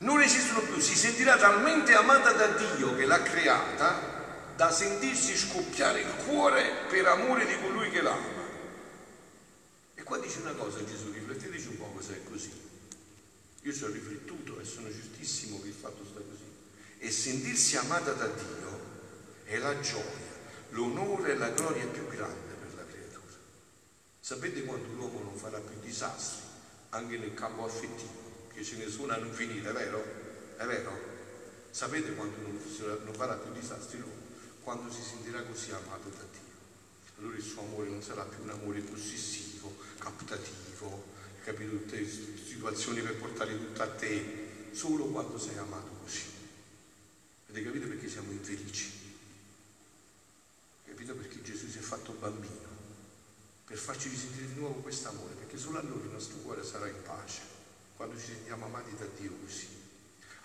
non 0.00 0.22
esistono 0.22 0.60
più, 0.60 0.80
si 0.80 0.96
sentirà 0.96 1.36
talmente 1.36 1.94
amata 1.94 2.32
da 2.32 2.46
Dio 2.46 2.94
che 2.94 3.04
l'ha 3.04 3.22
creata 3.22 4.18
da 4.56 4.70
sentirsi 4.70 5.36
scoppiare 5.36 6.00
il 6.00 6.14
cuore 6.26 6.86
per 6.88 7.06
amore 7.06 7.46
di 7.46 7.58
colui 7.60 7.90
che 7.90 8.00
l'ama. 8.00 8.38
E 9.94 10.02
qua 10.02 10.18
dice 10.18 10.40
una 10.40 10.52
cosa 10.52 10.84
Gesù, 10.84 11.12
rifletteteci 11.12 11.68
un 11.68 11.76
po' 11.76 12.00
se 12.00 12.14
è 12.14 12.22
così. 12.24 12.50
Io 13.62 13.72
ci 13.74 13.84
ho 13.84 13.88
riflettuto 13.88 14.58
e 14.58 14.64
sono 14.64 14.90
giustissimo 14.90 15.60
che 15.60 15.68
il 15.68 15.74
fatto 15.74 16.02
sta 16.04 16.20
così. 16.20 16.48
E 16.98 17.10
sentirsi 17.10 17.76
amata 17.76 18.12
da 18.12 18.26
Dio 18.26 18.80
è 19.44 19.58
la 19.58 19.78
gioia, 19.80 20.28
l'onore 20.70 21.32
e 21.32 21.36
la 21.36 21.50
gloria 21.50 21.86
più 21.86 22.06
grande 22.08 22.54
per 22.58 22.74
la 22.74 22.84
creatura. 22.90 23.36
Sapete 24.18 24.64
quando 24.64 24.88
l'uomo 24.94 25.20
non 25.20 25.36
farà 25.36 25.58
più 25.58 25.78
disastri 25.80 26.40
anche 26.90 27.18
nel 27.18 27.34
campo 27.34 27.64
affettivo? 27.66 28.29
Che 28.60 28.66
ce 28.66 28.76
ne 28.76 28.90
sono 28.90 29.12
hanno 29.14 29.32
finito, 29.32 29.70
è 29.70 29.72
vero? 29.72 30.04
È 30.56 30.66
vero? 30.66 30.92
Sapete 31.70 32.12
quando 32.14 32.36
non, 32.42 32.60
non 33.04 33.14
farà 33.14 33.34
più 33.36 33.52
disastri 33.52 33.98
l'uomo? 33.98 34.28
Quando 34.62 34.92
si 34.92 35.00
sentirà 35.00 35.40
così 35.42 35.70
amato 35.70 36.10
da 36.10 36.24
Dio. 36.30 37.18
Allora 37.18 37.36
il 37.36 37.42
suo 37.42 37.62
amore 37.62 37.88
non 37.88 38.02
sarà 38.02 38.22
più 38.24 38.42
un 38.42 38.50
amore 38.50 38.80
possessivo, 38.80 39.74
captativo, 39.98 41.04
capito? 41.42 41.70
Tutte 41.70 42.06
situazioni 42.06 43.00
per 43.00 43.16
portare 43.16 43.56
tutto 43.56 43.82
a 43.82 43.88
te, 43.88 44.68
solo 44.72 45.06
quando 45.06 45.38
sei 45.38 45.56
amato 45.56 45.96
così. 46.02 46.24
Avete 47.48 47.64
capito 47.64 47.86
perché 47.86 48.08
siamo 48.10 48.30
infelici? 48.30 48.92
Capito 50.84 51.14
perché 51.14 51.40
Gesù 51.40 51.66
si 51.66 51.78
è 51.78 51.80
fatto 51.80 52.12
bambino? 52.12 52.68
Per 53.64 53.78
farci 53.78 54.10
risentire 54.10 54.48
di 54.48 54.54
nuovo 54.60 54.80
questo 54.80 55.08
amore, 55.08 55.32
perché 55.32 55.56
solo 55.56 55.78
allora 55.78 56.04
il 56.04 56.10
nostro 56.10 56.36
cuore 56.38 56.62
sarà 56.62 56.88
in 56.88 57.02
pace 57.02 57.59
quando 58.00 58.18
ci 58.18 58.28
sentiamo 58.28 58.64
amati 58.64 58.96
da 58.96 59.04
Dio 59.18 59.30
così, 59.44 59.68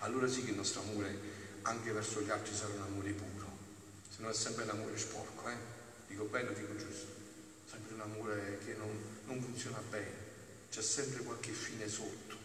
allora 0.00 0.28
sì 0.28 0.44
che 0.44 0.50
il 0.50 0.56
nostro 0.56 0.82
amore 0.82 1.18
anche 1.62 1.90
verso 1.90 2.20
gli 2.20 2.28
altri 2.28 2.54
sarà 2.54 2.74
un 2.74 2.82
amore 2.82 3.12
puro, 3.12 3.48
se 4.10 4.20
no 4.20 4.28
è 4.28 4.34
sempre 4.34 4.64
un 4.64 4.68
amore 4.68 4.98
sporco, 4.98 5.48
eh? 5.48 5.56
dico 6.06 6.24
bene 6.24 6.52
dico 6.52 6.76
giusto, 6.76 7.06
sempre 7.64 7.94
un 7.94 8.02
amore 8.02 8.58
che 8.62 8.74
non, 8.74 8.90
non 9.24 9.40
funziona 9.40 9.80
bene, 9.88 10.12
c'è 10.70 10.82
sempre 10.82 11.22
qualche 11.22 11.50
fine 11.50 11.88
sotto. 11.88 12.36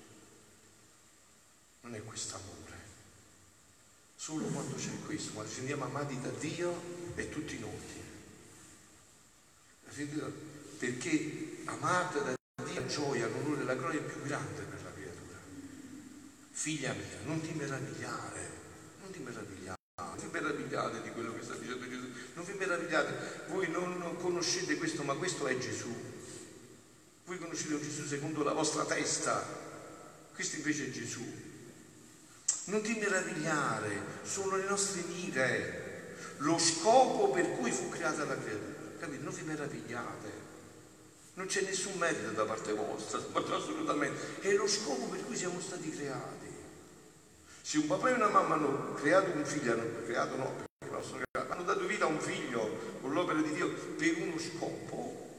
Non 1.81 1.93
è 1.93 2.01
quest'amore. 2.05 2.79
Solo 4.15 4.45
quando 4.45 4.77
c'è 4.77 4.97
questo, 5.05 5.33
quando 5.33 5.51
ci 5.51 5.57
sentiamo 5.57 5.83
amati 5.83 6.21
da 6.21 6.29
Dio 6.29 6.73
è 7.15 7.27
tutti 7.27 7.59
noti. 7.59 8.01
Perché 10.77 11.63
amata 11.65 12.19
da 12.19 12.33
Dio 12.63 12.85
gioia, 12.85 13.27
l'onore 13.27 13.69
e 13.69 13.75
gloria 13.75 13.99
è 13.99 14.03
più 14.03 14.21
grande 14.21 14.61
per 14.61 14.83
la. 14.83 14.90
Figlia 16.61 16.93
mia, 16.93 17.17
non 17.23 17.41
ti 17.41 17.53
meravigliare, 17.53 18.49
non 19.01 19.09
ti 19.09 19.17
meravigliare, 19.17 19.79
non 19.95 20.15
vi 20.19 20.27
meravigliate 20.29 21.01
di 21.01 21.09
quello 21.09 21.33
che 21.33 21.41
sta 21.41 21.55
dicendo 21.55 21.89
Gesù, 21.89 22.07
non 22.35 22.45
vi 22.45 22.53
meravigliate, 22.53 23.45
voi 23.47 23.67
non 23.71 24.15
conoscete 24.19 24.77
questo, 24.77 25.01
ma 25.01 25.15
questo 25.15 25.47
è 25.47 25.57
Gesù. 25.57 25.91
Voi 27.25 27.39
conoscete 27.39 27.73
un 27.73 27.81
Gesù 27.81 28.05
secondo 28.05 28.43
la 28.43 28.53
vostra 28.53 28.85
testa, 28.85 29.43
questo 30.35 30.57
invece 30.57 30.85
è 30.85 30.91
Gesù. 30.91 31.25
Non 32.65 32.83
ti 32.83 32.93
meravigliare, 32.93 33.99
sono 34.21 34.55
le 34.55 34.65
nostre 34.65 35.01
mire, 35.07 36.15
lo 36.37 36.59
scopo 36.59 37.31
per 37.31 37.53
cui 37.53 37.71
fu 37.71 37.89
creata 37.89 38.23
la 38.25 38.37
creatura. 38.37 38.99
Capite? 38.99 39.23
Non 39.23 39.33
vi 39.33 39.41
meravigliate. 39.41 40.49
Non 41.33 41.47
c'è 41.47 41.61
nessun 41.61 41.97
merito 41.97 42.29
da 42.29 42.45
parte 42.45 42.71
vostra, 42.73 43.17
assolutamente. 43.33 44.41
È 44.41 44.53
lo 44.53 44.67
scopo 44.67 45.07
per 45.07 45.25
cui 45.25 45.35
siamo 45.35 45.59
stati 45.59 45.89
creati. 45.89 46.50
Se 47.61 47.77
un 47.77 47.87
papà 47.87 48.09
e 48.09 48.13
una 48.13 48.27
mamma 48.27 48.55
hanno 48.55 48.93
creato 48.95 49.31
un 49.31 49.45
figlio, 49.45 49.73
hanno 49.73 50.03
creato 50.03 50.35
no, 50.35 50.53
perché 50.55 50.95
possono 50.95 51.21
creare, 51.31 51.53
hanno 51.53 51.63
dato 51.63 51.85
vita 51.85 52.05
a 52.05 52.07
un 52.07 52.19
figlio 52.19 52.97
con 53.01 53.13
l'opera 53.13 53.39
di 53.39 53.53
Dio 53.53 53.69
per 53.69 54.17
uno 54.19 54.37
scopo. 54.39 55.29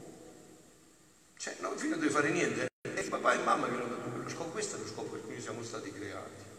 Cioè, 1.37 1.57
no, 1.59 1.73
il 1.73 1.79
figlio 1.79 1.91
non 1.91 1.99
deve 1.99 2.11
fare 2.11 2.29
niente, 2.29 2.67
è 2.81 2.99
il 2.99 3.09
papà 3.09 3.33
e 3.33 3.43
mamma 3.43 3.67
che 3.67 3.73
hanno 3.73 3.87
dato 3.87 4.09
quello 4.09 4.29
scopo, 4.29 4.49
questo 4.51 4.77
è 4.77 4.79
lo 4.79 4.87
scopo 4.87 5.09
per 5.09 5.25
cui 5.25 5.41
siamo 5.41 5.61
stati 5.63 5.91
creati. 5.91 6.51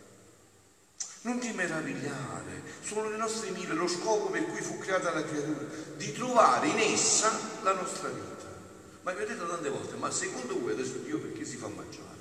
Non 1.23 1.39
ti 1.39 1.51
meravigliare, 1.53 2.63
sono 2.83 3.09
le 3.09 3.17
nostre 3.17 3.49
mire, 3.51 3.73
lo 3.73 3.89
scopo 3.89 4.27
per 4.27 4.45
cui 4.45 4.61
fu 4.61 4.77
creata 4.77 5.11
la 5.13 5.25
creatura, 5.25 5.65
di 5.97 6.13
trovare 6.13 6.69
in 6.69 6.79
essa 6.79 7.33
la 7.63 7.73
nostra 7.73 8.11
vita. 8.11 8.53
Ma 9.01 9.13
vi 9.13 9.23
ho 9.23 9.27
detto 9.27 9.47
tante 9.47 9.71
volte, 9.71 9.97
ma 9.97 10.11
secondo 10.11 10.61
voi 10.61 10.73
adesso 10.73 10.99
Dio 10.99 11.19
perché 11.19 11.47
si 11.47 11.57
fa 11.57 11.69
mangiare? 11.69 12.14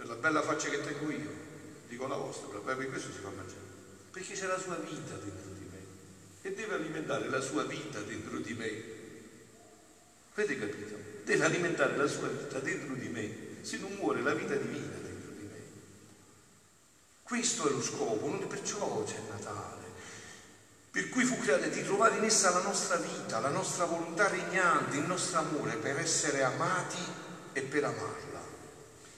Per 0.00 0.08
la 0.08 0.14
bella 0.14 0.40
faccia 0.40 0.70
che 0.70 0.80
tengo 0.80 1.10
io, 1.10 1.30
dico 1.86 2.06
la 2.06 2.16
vostra, 2.16 2.58
per 2.58 2.88
questo 2.88 3.12
si 3.12 3.18
fa 3.18 3.28
mangiare. 3.28 3.68
Perché 4.10 4.32
c'è 4.32 4.46
la 4.46 4.58
sua 4.58 4.76
vita 4.76 5.12
dentro 5.14 5.50
di 5.52 5.68
me 5.70 5.78
e 6.40 6.54
deve 6.54 6.74
alimentare 6.76 7.28
la 7.28 7.40
sua 7.40 7.64
vita 7.64 8.00
dentro 8.00 8.38
di 8.38 8.54
me. 8.54 8.82
Avete 10.32 10.58
capito? 10.58 10.96
Deve 11.24 11.44
alimentare 11.44 11.98
la 11.98 12.06
sua 12.06 12.28
vita 12.28 12.60
dentro 12.60 12.94
di 12.94 13.08
me, 13.08 13.58
se 13.60 13.76
non 13.76 13.92
muore 13.92 14.22
la 14.22 14.32
vita 14.32 14.54
divina 14.54 15.00
questo 17.30 17.68
è 17.68 17.70
lo 17.70 17.80
scopo, 17.80 18.26
non 18.26 18.44
perciò 18.48 19.04
c'è 19.04 19.20
Natale. 19.28 19.86
Per 20.90 21.08
cui 21.10 21.22
fu 21.22 21.38
creata 21.38 21.66
di 21.66 21.84
trovare 21.84 22.16
in 22.16 22.24
essa 22.24 22.50
la 22.50 22.62
nostra 22.62 22.96
vita, 22.96 23.38
la 23.38 23.50
nostra 23.50 23.84
volontà 23.84 24.26
regnante, 24.26 24.96
il 24.96 25.04
nostro 25.04 25.38
amore 25.38 25.76
per 25.76 25.96
essere 26.00 26.42
amati 26.42 26.98
e 27.52 27.62
per 27.62 27.84
amarla. 27.84 28.29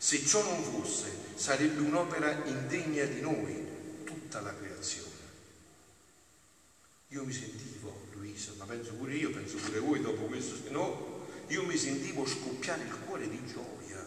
Se 0.04 0.26
ciò 0.26 0.42
non 0.42 0.60
fosse, 0.64 1.12
sarebbe 1.36 1.78
un'opera 1.78 2.44
indegna 2.46 3.04
di 3.04 3.20
noi, 3.20 3.56
tutta 4.02 4.40
la 4.40 4.52
creazione. 4.52 5.06
Io 7.10 7.24
mi 7.24 7.32
sentivo, 7.32 8.08
Luisa, 8.14 8.50
ma 8.58 8.64
penso 8.64 8.94
pure 8.94 9.14
io, 9.14 9.30
penso 9.30 9.58
pure 9.58 9.78
voi 9.78 10.00
dopo 10.00 10.24
questo, 10.24 10.56
se 10.56 10.70
no, 10.70 11.28
io 11.46 11.64
mi 11.66 11.76
sentivo 11.76 12.26
scoppiare 12.26 12.82
il 12.82 12.98
cuore 13.06 13.28
di 13.28 13.46
gioia 13.46 14.04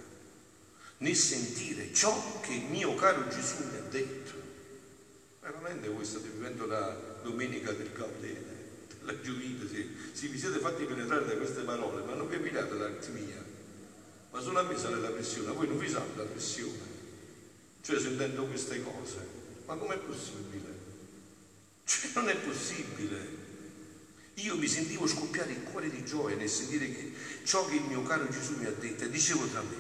nel 0.97 1.15
sentire 1.15 1.93
ciò 1.93 2.41
che 2.41 2.51
il 2.55 2.65
mio 2.65 2.93
caro 2.95 3.29
Gesù 3.29 3.63
mi 3.63 3.77
ha 3.77 3.89
detto. 3.89 4.34
Veramente 5.39 5.88
voi 5.88 6.03
state 6.03 6.27
vivendo 6.27 6.65
la 6.65 6.93
domenica 7.23 7.71
del 7.71 7.93
Gaudele, 7.93 8.88
la 9.03 9.17
gioita, 9.21 9.65
sì. 9.65 9.95
sì, 10.12 10.27
vi 10.27 10.38
siete 10.38 10.60
fatti 10.60 10.84
penetrare 10.84 11.25
da 11.25 11.38
queste 11.38 11.62
parole, 11.62 12.03
ma 12.03 12.15
non 12.15 12.27
capite 12.27 12.60
l'arritmia. 12.60 13.55
Ma 14.36 14.41
solo 14.41 14.60
a 14.60 14.63
me 14.63 14.78
sale 14.78 15.00
la 15.00 15.12
pressione, 15.12 15.48
a 15.48 15.54
voi 15.54 15.65
non 15.65 15.78
vi 15.78 15.88
sale 15.88 16.10
la 16.13 16.24
pressione. 16.24 16.93
Cioè 17.80 17.98
sentendo 17.98 18.43
queste 18.48 18.84
cose. 18.84 19.26
Ma 19.65 19.76
com'è 19.76 19.98
possibile? 19.98 20.74
Cioè 21.86 22.12
non 22.15 22.28
è 22.28 22.36
possibile. 22.36 23.43
Io 24.34 24.58
mi 24.58 24.67
sentivo 24.67 25.08
scoppiare 25.08 25.54
il 25.54 25.63
cuore 25.63 25.89
di 25.89 26.04
gioia 26.04 26.36
nel 26.36 26.50
sentire 26.50 26.91
che 26.91 27.13
ciò 27.45 27.65
che 27.65 27.76
il 27.76 27.84
mio 27.84 28.04
caro 28.04 28.28
Gesù 28.28 28.58
mi 28.58 28.65
ha 28.65 28.71
detto 28.71 29.06
e 29.06 29.10
dicevo 29.10 29.45
tra 29.48 29.62
me, 29.62 29.78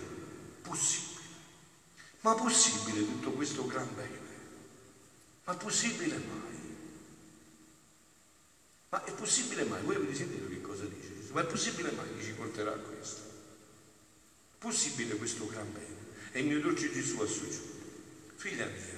possibile. 0.61 1.19
Ma 2.21 2.33
possibile 2.35 2.99
tutto 3.05 3.31
questo 3.31 3.65
gran 3.65 3.93
bene? 3.93 4.19
Ma 5.43 5.53
possibile 5.55 6.15
mai? 6.15 6.77
Ma 8.87 9.03
è 9.03 9.11
possibile 9.11 9.65
mai? 9.65 9.83
Voi 9.83 9.95
avete 9.95 10.15
sentito 10.15 10.47
che 10.47 10.61
cosa 10.61 10.85
dice 10.85 11.13
Gesù? 11.19 11.33
Ma 11.33 11.41
è 11.41 11.45
possibile 11.45 11.91
mai 11.91 12.07
che 12.15 12.23
ci 12.23 12.31
porterà 12.31 12.71
a 12.71 12.77
questo? 12.77 13.34
Possibile 14.57 15.15
questo 15.15 15.47
gran 15.47 15.71
bene? 15.71 15.95
E 16.31 16.39
il 16.39 16.47
mio 16.47 16.59
dolce 16.59 16.91
Gesù 16.91 17.19
ha 17.19 17.27
soggiunto. 17.27 17.73
Figlia 18.35 18.65
mia, 18.65 18.95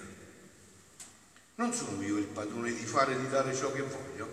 non 1.56 1.74
sono 1.74 2.04
io 2.04 2.17
il 2.17 2.26
padrone 2.26 2.72
di 2.72 2.86
fare 2.86 3.15
e 3.15 3.20
di 3.20 3.30
dare 3.30 3.56
ciò 3.56 3.72
che 3.72 3.82
voglio? 3.82 4.28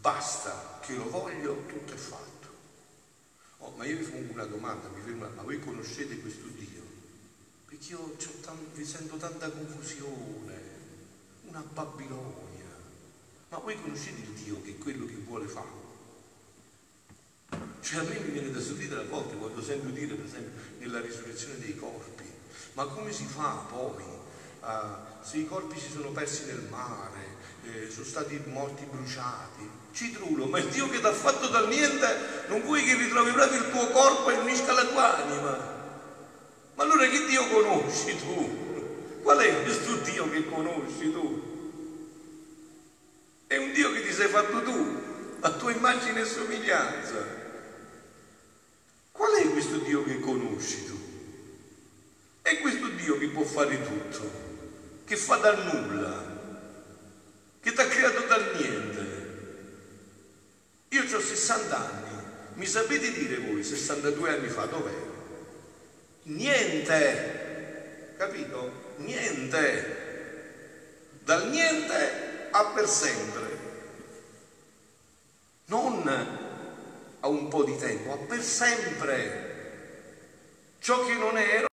Basta 0.00 0.80
che 0.82 0.94
lo 0.94 1.08
voglio, 1.08 1.64
tutto 1.66 1.92
è 1.92 1.96
fatto. 1.96 2.48
Oh, 3.58 3.72
ma 3.76 3.84
io 3.84 3.98
vi 3.98 4.04
pongo 4.04 4.32
una 4.32 4.44
domanda, 4.44 4.88
mi 4.88 5.00
fermo, 5.00 5.28
ma 5.28 5.42
voi 5.42 5.60
conoscete 5.60 6.18
questo 6.18 6.48
Dio? 6.48 6.82
Perché 7.66 7.92
io 7.92 8.16
tanto, 8.40 8.84
sento 8.84 9.16
tanta 9.18 9.48
confusione, 9.50 10.60
una 11.42 11.60
Babilonia. 11.60 12.66
Ma 13.50 13.58
voi 13.58 13.80
conoscete 13.80 14.20
il 14.20 14.30
Dio 14.30 14.60
che 14.62 14.70
è 14.70 14.78
quello 14.78 15.06
che 15.06 15.14
vuole 15.14 15.46
fare? 15.46 15.68
Me 17.94 18.18
mi 18.18 18.30
viene 18.30 18.50
da 18.50 18.58
sorridere 18.58 19.02
a 19.02 19.04
volte 19.04 19.36
quando 19.36 19.62
sento 19.62 19.88
dire, 19.88 20.14
per 20.14 20.24
esempio, 20.24 20.62
nella 20.78 21.00
risurrezione 21.00 21.58
dei 21.58 21.76
corpi, 21.76 22.24
ma 22.72 22.86
come 22.86 23.12
si 23.12 23.26
fa 23.26 23.66
poi? 23.68 24.02
Uh, 24.60 25.22
se 25.22 25.36
i 25.36 25.46
corpi 25.46 25.78
si 25.78 25.90
sono 25.90 26.08
persi 26.10 26.46
nel 26.46 26.66
mare, 26.70 27.36
eh, 27.64 27.90
sono 27.90 28.06
stati 28.06 28.40
morti 28.46 28.84
bruciati, 28.90 29.68
Citrulo, 29.92 30.46
ma 30.46 30.58
il 30.58 30.68
Dio 30.68 30.88
che 30.88 31.00
ti 31.00 31.06
ha 31.06 31.12
fatto 31.12 31.48
dal 31.48 31.68
niente 31.68 32.46
non 32.48 32.62
vuoi 32.62 32.82
che 32.82 32.96
ritrovi 32.96 33.30
proprio 33.30 33.60
il 33.60 33.70
tuo 33.70 33.86
corpo 33.88 34.30
e 34.30 34.38
unisca 34.38 34.72
la 34.72 34.86
tua 34.86 35.24
anima. 35.24 35.50
Ma 36.74 36.82
allora 36.82 37.06
che 37.06 37.26
Dio 37.26 37.46
conosci 37.48 38.16
tu? 38.16 39.20
Qual 39.20 39.38
è 39.38 39.62
questo 39.64 39.96
Dio 39.96 40.30
che 40.30 40.48
conosci 40.48 41.12
tu? 41.12 41.50
È 43.46 43.56
un 43.58 43.72
Dio 43.72 43.92
che 43.92 44.02
ti 44.02 44.12
sei 44.12 44.28
fatto 44.28 44.62
tu, 44.62 45.02
a 45.40 45.50
tua 45.50 45.72
immagine 45.72 46.22
e 46.22 46.24
somiglianza. 46.24 47.41
Qual 49.12 49.32
è 49.32 49.50
questo 49.50 49.78
Dio 49.78 50.02
che 50.04 50.18
conosci 50.18 50.84
tu? 50.86 50.98
È 52.42 52.58
questo 52.58 52.88
Dio 52.88 53.18
che 53.18 53.28
può 53.28 53.44
fare 53.44 53.80
tutto, 53.82 54.30
che 55.04 55.16
fa 55.16 55.36
dal 55.36 55.64
nulla, 55.64 56.40
che 57.60 57.72
ti 57.72 57.80
ha 57.80 57.86
creato 57.86 58.26
dal 58.26 58.56
niente 58.56 59.12
io 60.92 61.04
ho 61.04 61.20
60 61.20 61.74
anni, 61.74 62.22
mi 62.54 62.66
sapete 62.66 63.12
dire 63.12 63.38
voi 63.38 63.64
62 63.64 64.30
anni 64.30 64.48
fa 64.48 64.66
dov'ero? 64.66 65.10
Niente, 66.24 68.12
capito? 68.18 68.94
Niente. 68.96 70.00
Dal 71.24 71.48
niente 71.48 72.48
a 72.50 72.64
per 72.66 72.86
sempre. 72.86 73.58
Non 75.66 76.02
a 77.24 77.28
un 77.28 77.48
po' 77.48 77.64
di 77.64 77.76
tempo, 77.76 78.12
a 78.12 78.16
per 78.16 78.42
sempre. 78.42 79.50
Ciò 80.78 81.04
che 81.04 81.14
non 81.14 81.38
ero, 81.38 81.66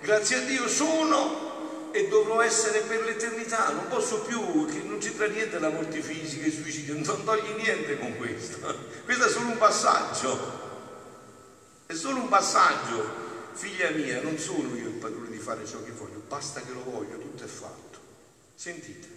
grazie 0.00 0.36
a 0.36 0.40
Dio 0.40 0.66
sono 0.66 1.90
e 1.92 2.08
dovrò 2.08 2.40
essere 2.40 2.80
per 2.80 3.04
l'eternità, 3.04 3.70
non 3.70 3.88
posso 3.88 4.22
più, 4.22 4.40
non 4.84 4.98
c'entra 4.98 5.26
niente 5.26 5.58
la 5.58 5.68
morte 5.68 6.00
fisica, 6.00 6.46
il 6.46 6.52
suicidio, 6.52 6.94
non 6.94 7.24
togli 7.24 7.54
niente 7.56 7.98
con 7.98 8.16
questo. 8.16 8.58
Questo 9.04 9.26
è 9.26 9.28
solo 9.28 9.48
un 9.48 9.58
passaggio. 9.58 10.60
È 11.84 11.92
solo 11.92 12.20
un 12.20 12.28
passaggio. 12.28 13.20
Figlia 13.52 13.90
mia, 13.90 14.22
non 14.22 14.38
sono 14.38 14.74
io 14.74 14.88
il 14.88 14.94
padrone 14.94 15.28
di 15.28 15.36
fare 15.36 15.66
ciò 15.66 15.82
che 15.84 15.90
voglio, 15.90 16.22
basta 16.26 16.62
che 16.62 16.72
lo 16.72 16.82
voglio, 16.82 17.18
tutto 17.18 17.44
è 17.44 17.46
fatto. 17.46 17.98
Sentite, 18.54 19.08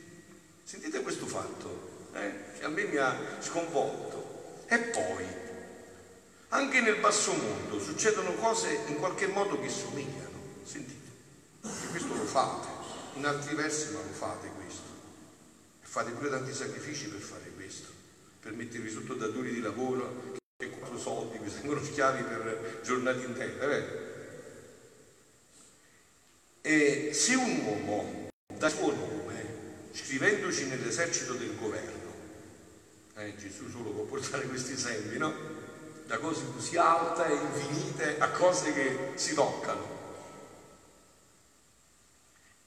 sentite 0.65 1.01
questo 1.01 1.25
fatto, 1.25 2.09
eh? 2.13 2.33
che 2.59 2.65
a 2.65 2.67
me 2.67 2.83
mi 2.83 2.97
ha 2.97 3.15
sconvolto. 3.39 4.63
E 4.67 4.77
poi, 4.77 5.25
anche 6.49 6.81
nel 6.81 6.97
basso 6.97 7.33
mondo 7.33 7.79
succedono 7.79 8.33
cose 8.33 8.79
in 8.87 8.97
qualche 8.97 9.27
modo 9.27 9.59
che 9.59 9.69
somigliano. 9.69 10.39
Sentite. 10.63 11.09
E 11.61 11.87
questo 11.89 12.13
lo 12.13 12.25
fate, 12.25 12.67
in 13.15 13.25
altri 13.25 13.55
versi 13.55 13.93
ma 13.93 13.99
lo 13.99 14.11
fate 14.11 14.49
questo. 14.55 14.89
E 15.83 15.85
fate 15.85 16.11
pure 16.11 16.29
tanti 16.29 16.53
sacrifici 16.53 17.07
per 17.07 17.19
fare 17.19 17.51
questo, 17.55 17.89
per 18.39 18.53
mettervi 18.53 18.89
sotto 18.89 19.15
datori 19.15 19.53
di 19.53 19.61
lavoro 19.61 20.33
che 20.57 20.71
loro 20.79 20.97
soldi, 20.97 21.37
vi 21.37 21.51
tengono 21.53 21.83
schiavi 21.83 22.23
per 22.23 22.79
giornate 22.83 23.25
intere? 23.25 24.03
E 26.61 27.11
se 27.13 27.35
un 27.35 27.59
uomo 27.65 28.29
da 28.57 28.69
suo 28.69 28.93
nome, 28.93 29.45
scrivendoci 29.91 30.67
nell'esercito 30.67 31.33
del 31.33 31.55
governo, 31.57 32.13
eh, 33.15 33.35
Gesù 33.35 33.69
solo 33.69 33.91
può 33.91 34.03
portare 34.03 34.45
questi 34.45 34.73
esempi, 34.73 35.17
no? 35.17 35.33
Da 36.05 36.19
cose 36.19 36.43
così 36.53 36.77
alte 36.77 37.25
e 37.25 37.33
infinite 37.33 38.19
a 38.19 38.29
cose 38.29 38.73
che 38.73 39.11
si 39.15 39.33
toccano. 39.33 39.93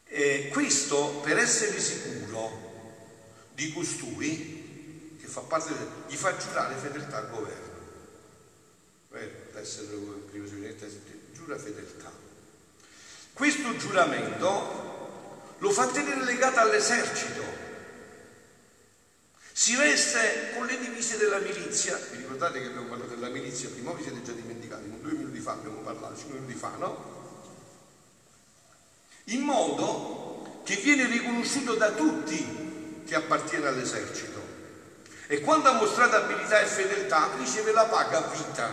E 0.05 0.49
questo 0.53 1.21
per 1.23 1.39
essere 1.39 1.79
sicuro 1.81 2.67
di 3.53 3.73
costui, 3.73 5.17
che 5.21 5.27
fa 5.27 5.41
parte, 5.41 5.75
del, 5.75 5.89
gli 6.09 6.17
fa 6.17 6.37
giurare 6.37 6.75
fedeltà 6.75 7.19
al 7.19 7.31
governo. 7.31 7.77
Vero? 9.11 9.31
Essere 9.55 9.87
prima 10.31 10.47
giura 11.33 11.59
fedeltà. 11.59 12.11
Questo 13.33 13.77
giuramento 13.77 15.55
lo 15.59 15.71
fa 15.71 15.87
tenere 15.87 16.25
legato 16.25 16.61
all'esercito. 16.61 17.38
Si 19.59 19.75
veste 19.75 20.53
con 20.55 20.67
le 20.67 20.79
divise 20.79 21.17
della 21.17 21.39
milizia. 21.39 21.99
Vi 22.13 22.19
ricordate 22.19 22.61
che 22.61 22.67
abbiamo 22.69 22.87
parlato 22.87 23.15
della 23.15 23.29
milizia? 23.29 23.69
Prima 23.69 23.91
vi 23.91 24.05
siete 24.05 24.23
già 24.23 24.31
dimenticati, 24.31 24.89
due 25.01 25.11
minuti 25.11 25.41
fa 25.41 25.51
abbiamo 25.51 25.81
parlato, 25.81 26.17
cinque 26.17 26.39
minuti 26.39 26.57
fa, 26.57 26.77
no? 26.79 27.43
In 29.25 29.41
modo 29.41 30.63
che 30.63 30.77
viene 30.77 31.07
riconosciuto 31.07 31.75
da 31.75 31.91
tutti 31.91 33.03
che 33.05 33.17
appartiene 33.17 33.67
all'esercito. 33.67 34.41
E 35.27 35.41
quando 35.41 35.71
ha 35.71 35.73
mostrato 35.73 36.15
abilità 36.15 36.61
e 36.61 36.67
fedeltà 36.67 37.29
riceve 37.37 37.73
la 37.73 37.87
paga 37.87 38.19
a 38.19 38.31
vita. 38.31 38.73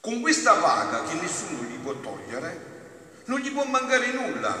Con 0.00 0.20
questa 0.20 0.54
paga 0.54 1.04
che 1.04 1.14
nessuno 1.14 1.62
gli 1.62 1.78
può 1.78 1.94
togliere, 2.00 3.22
non 3.26 3.38
gli 3.38 3.52
può 3.52 3.62
mancare 3.62 4.10
nulla. 4.10 4.56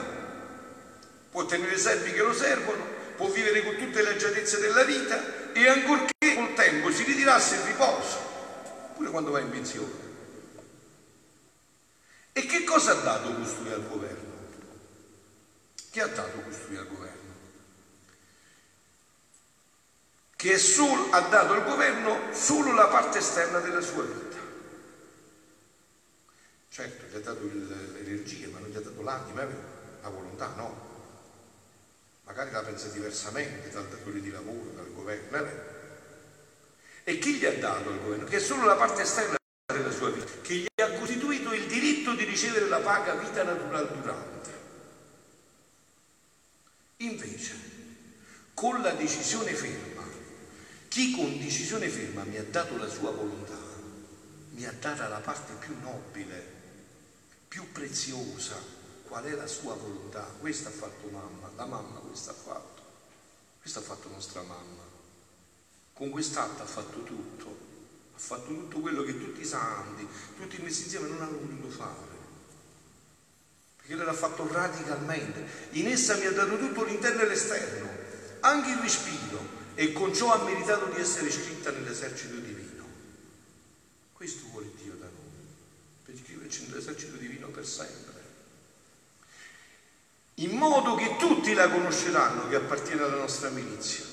Può 1.28 1.44
tenere 1.44 1.76
servi 1.76 2.12
che 2.12 2.22
lo 2.22 2.32
servono, 2.32 2.95
può 3.16 3.28
vivere 3.28 3.64
con 3.64 3.76
tutte 3.76 4.02
le 4.02 4.10
agiatezze 4.10 4.60
della 4.60 4.84
vita 4.84 5.52
e 5.52 5.68
ancorché 5.68 6.34
col 6.34 6.54
tempo 6.54 6.90
si 6.92 7.02
ritirasse 7.02 7.56
in 7.56 7.66
riposo, 7.66 8.18
pure 8.94 9.10
quando 9.10 9.30
va 9.30 9.40
in 9.40 9.50
pensione. 9.50 10.04
E 12.32 12.44
che 12.44 12.64
cosa 12.64 12.92
ha 12.92 13.00
dato 13.00 13.34
costui 13.34 13.72
al 13.72 13.88
governo? 13.88 14.34
Che 15.90 16.00
ha 16.02 16.06
dato 16.06 16.38
costui 16.40 16.76
al 16.76 16.86
governo? 16.86 17.14
Che 20.36 20.58
solo, 20.58 21.10
ha 21.12 21.20
dato 21.20 21.54
al 21.54 21.64
governo 21.64 22.34
solo 22.34 22.74
la 22.74 22.88
parte 22.88 23.18
esterna 23.18 23.58
della 23.60 23.80
sua 23.80 24.02
vita. 24.02 24.36
Certo, 26.68 27.06
gli 27.06 27.16
ha 27.16 27.20
dato 27.20 27.40
l'energia, 27.42 28.48
ma 28.48 28.58
non 28.58 28.68
gli 28.68 28.76
ha 28.76 28.80
dato 28.80 29.00
l'anima, 29.00 29.40
eh, 29.40 29.48
la 30.02 30.08
volontà, 30.10 30.52
no. 30.56 30.85
Magari 32.26 32.50
la 32.50 32.62
pensa 32.62 32.88
diversamente 32.88 33.70
dal 33.70 33.88
datore 33.88 34.20
di 34.20 34.30
lavoro, 34.30 34.70
dal 34.74 34.92
governo. 34.92 35.74
E 37.04 37.18
chi 37.18 37.34
gli 37.34 37.46
ha 37.46 37.54
dato 37.54 37.88
al 37.88 38.02
governo? 38.02 38.26
Che 38.26 38.36
è 38.36 38.40
solo 38.40 38.64
la 38.66 38.74
parte 38.74 39.02
esterna 39.02 39.36
della 39.72 39.92
sua 39.92 40.10
vita, 40.10 40.32
che 40.42 40.54
gli 40.54 40.82
ha 40.82 40.90
costituito 40.98 41.52
il 41.52 41.66
diritto 41.66 42.14
di 42.14 42.24
ricevere 42.24 42.68
la 42.68 42.80
paga 42.80 43.14
vita 43.14 43.44
naturale 43.44 43.88
durante. 44.00 44.50
Invece, 46.98 47.54
con 48.54 48.82
la 48.82 48.92
decisione 48.92 49.52
ferma, 49.54 50.02
chi 50.88 51.14
con 51.14 51.38
decisione 51.38 51.88
ferma 51.88 52.24
mi 52.24 52.38
ha 52.38 52.44
dato 52.44 52.76
la 52.76 52.88
sua 52.88 53.10
volontà, 53.12 53.58
mi 54.50 54.64
ha 54.64 54.74
data 54.80 55.06
la 55.06 55.18
parte 55.18 55.52
più 55.60 55.76
nobile 55.80 56.54
più 57.48 57.70
preziosa, 57.72 58.56
qual 59.08 59.24
è 59.24 59.30
la 59.30 59.46
sua 59.46 59.74
volontà. 59.74 60.22
Questo 60.38 60.68
ha 60.68 60.72
fatto 60.72 61.08
mamma, 61.08 61.50
la 61.56 61.66
mamma 61.66 61.98
questo 62.00 62.30
ha 62.30 62.34
fatto, 62.34 62.82
questo 63.60 63.78
ha 63.78 63.82
fatto 63.82 64.08
nostra 64.08 64.42
mamma. 64.42 64.84
Con 65.92 66.10
quest'atto 66.10 66.62
ha 66.62 66.66
fatto 66.66 67.02
tutto, 67.02 67.58
ha 68.14 68.18
fatto 68.18 68.46
tutto 68.46 68.80
quello 68.80 69.02
che 69.02 69.18
tutti 69.18 69.40
i 69.40 69.46
santi, 69.46 70.06
tutti 70.36 70.60
messi 70.60 70.84
insieme 70.84 71.08
non 71.08 71.22
hanno 71.22 71.38
voluto 71.38 71.68
fare. 71.70 72.14
Perché 73.76 73.94
lei 73.94 74.04
l'ha 74.04 74.12
fatto 74.12 74.46
radicalmente. 74.50 75.44
In 75.70 75.86
essa 75.86 76.16
mi 76.16 76.26
ha 76.26 76.32
dato 76.32 76.58
tutto 76.58 76.84
l'interno 76.84 77.22
e 77.22 77.28
l'esterno, 77.28 77.88
anche 78.40 78.70
il 78.70 78.78
respiro, 78.78 79.40
e 79.74 79.92
con 79.92 80.12
ciò 80.14 80.32
ha 80.32 80.42
meritato 80.42 80.86
di 80.86 81.00
essere 81.00 81.30
scritta 81.30 81.70
nell'esercito 81.70 82.36
divino. 82.36 82.84
Questo 84.12 84.48
vuole 84.50 84.70
Dio 84.82 84.94
da 84.94 85.06
noi 85.06 85.46
per 86.02 86.14
iscriverci 86.14 86.66
nell'esercito 86.66 87.16
divino 87.16 87.48
per 87.48 87.66
sempre. 87.66 88.15
In 90.40 90.50
modo 90.50 90.96
che 90.96 91.16
tutti 91.16 91.54
la 91.54 91.70
conosceranno 91.70 92.46
che 92.48 92.56
appartiene 92.56 93.02
alla 93.02 93.16
nostra 93.16 93.48
milizia. 93.48 94.04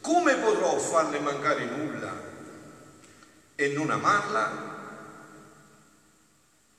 Come 0.00 0.36
potrò 0.36 0.78
farle 0.78 1.18
mancare 1.18 1.64
nulla 1.64 2.22
e 3.56 3.68
non 3.68 3.90
amarla? 3.90 4.70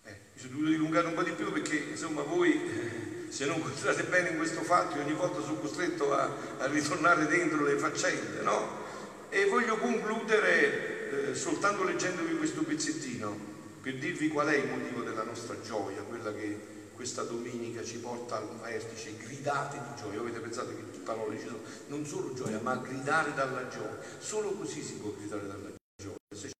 Eh, 0.05 0.19
mi 0.33 0.39
sono 0.39 0.53
dovuto 0.53 0.69
dilungare 0.69 1.07
un 1.07 1.13
po' 1.15 1.23
di 1.23 1.31
più 1.31 1.51
perché 1.51 1.75
insomma 1.75 2.21
voi 2.21 2.53
eh, 2.53 3.27
se 3.29 3.45
non 3.45 3.61
considerate 3.61 4.03
bene 4.03 4.29
in 4.29 4.37
questo 4.37 4.61
fatto 4.61 4.97
ogni 4.97 5.11
volta 5.11 5.41
sono 5.41 5.55
costretto 5.55 6.13
a, 6.13 6.29
a 6.59 6.67
ritornare 6.67 7.27
dentro 7.27 7.61
le 7.61 7.77
faccende, 7.77 8.41
no? 8.41 8.85
E 9.27 9.47
voglio 9.47 9.79
concludere 9.79 11.31
eh, 11.31 11.35
soltanto 11.35 11.83
leggendovi 11.83 12.37
questo 12.37 12.63
pezzettino 12.63 13.37
per 13.81 13.97
dirvi 13.97 14.29
qual 14.29 14.47
è 14.47 14.55
il 14.55 14.69
motivo 14.69 15.01
della 15.01 15.23
nostra 15.23 15.59
gioia, 15.59 16.03
quella 16.03 16.33
che 16.33 16.72
questa 16.95 17.23
domenica 17.23 17.83
ci 17.83 17.97
porta 17.97 18.37
al 18.37 18.49
vertice, 18.59 19.17
gridate 19.17 19.77
di 19.77 20.01
gioia. 20.01 20.19
Avete 20.19 20.39
pensato 20.39 20.69
che 20.69 20.99
parole 20.99 21.39
ci 21.39 21.45
sono? 21.45 21.59
Non 21.87 22.05
solo 22.05 22.33
gioia, 22.33 22.59
ma 22.59 22.75
gridare 22.77 23.33
dalla 23.33 23.67
gioia. 23.67 23.99
Solo 24.19 24.51
così 24.51 24.81
si 24.81 24.93
può 24.93 25.11
gridare 25.11 25.47
dalla 25.47 25.69
gioia. 25.95 26.51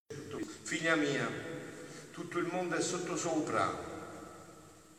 Figlia 0.63 0.96
mia, 0.96 1.30
tutto 2.12 2.39
il 2.39 2.48
mondo 2.48 2.76
è 2.76 2.82
sottosopra, 2.82 3.91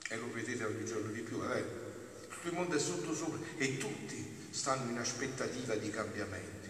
e 0.09 0.16
lo 0.16 0.33
vedete 0.33 0.64
ogni 0.64 0.85
giorno 0.85 1.11
di 1.11 1.20
più, 1.20 1.42
eh? 1.42 1.64
tutto 2.29 2.49
il 2.49 2.55
mondo 2.55 2.77
è 2.77 2.79
sottosopra 2.79 3.38
e 3.57 3.79
tutti 3.79 4.49
stanno 4.51 4.90
in 4.90 4.99
aspettativa 4.99 5.75
di 5.75 5.90
cambiamenti, 5.90 6.68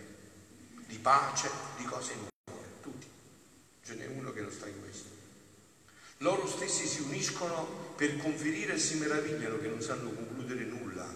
di 0.86 0.98
pace, 0.98 1.50
di 1.76 1.84
cose 1.84 2.14
nuove, 2.14 2.66
tutti. 2.80 3.06
Ce 3.84 3.94
n'è 3.94 4.06
uno 4.06 4.32
che 4.32 4.40
non 4.40 4.50
sta 4.50 4.66
in 4.68 4.80
questo. 4.80 5.13
Loro 6.24 6.46
stessi 6.46 6.86
si 6.86 7.02
uniscono 7.02 7.92
per 7.96 8.16
conferire 8.16 8.74
e 8.74 8.78
si 8.78 8.94
meravigliano 8.94 9.58
che 9.58 9.68
non 9.68 9.82
sanno 9.82 10.08
concludere 10.08 10.64
nulla 10.64 11.06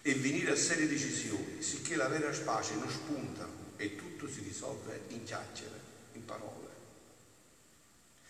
e 0.00 0.14
venire 0.14 0.52
a 0.52 0.56
serie 0.56 0.86
decisioni, 0.86 1.60
sicché 1.60 1.96
la 1.96 2.06
vera 2.06 2.30
pace 2.44 2.76
non 2.76 2.88
spunta 2.88 3.48
e 3.76 3.96
tutto 3.96 4.28
si 4.28 4.42
risolve 4.42 5.06
in 5.08 5.24
chiacchiere, 5.24 5.80
in 6.12 6.24
parole. 6.24 6.68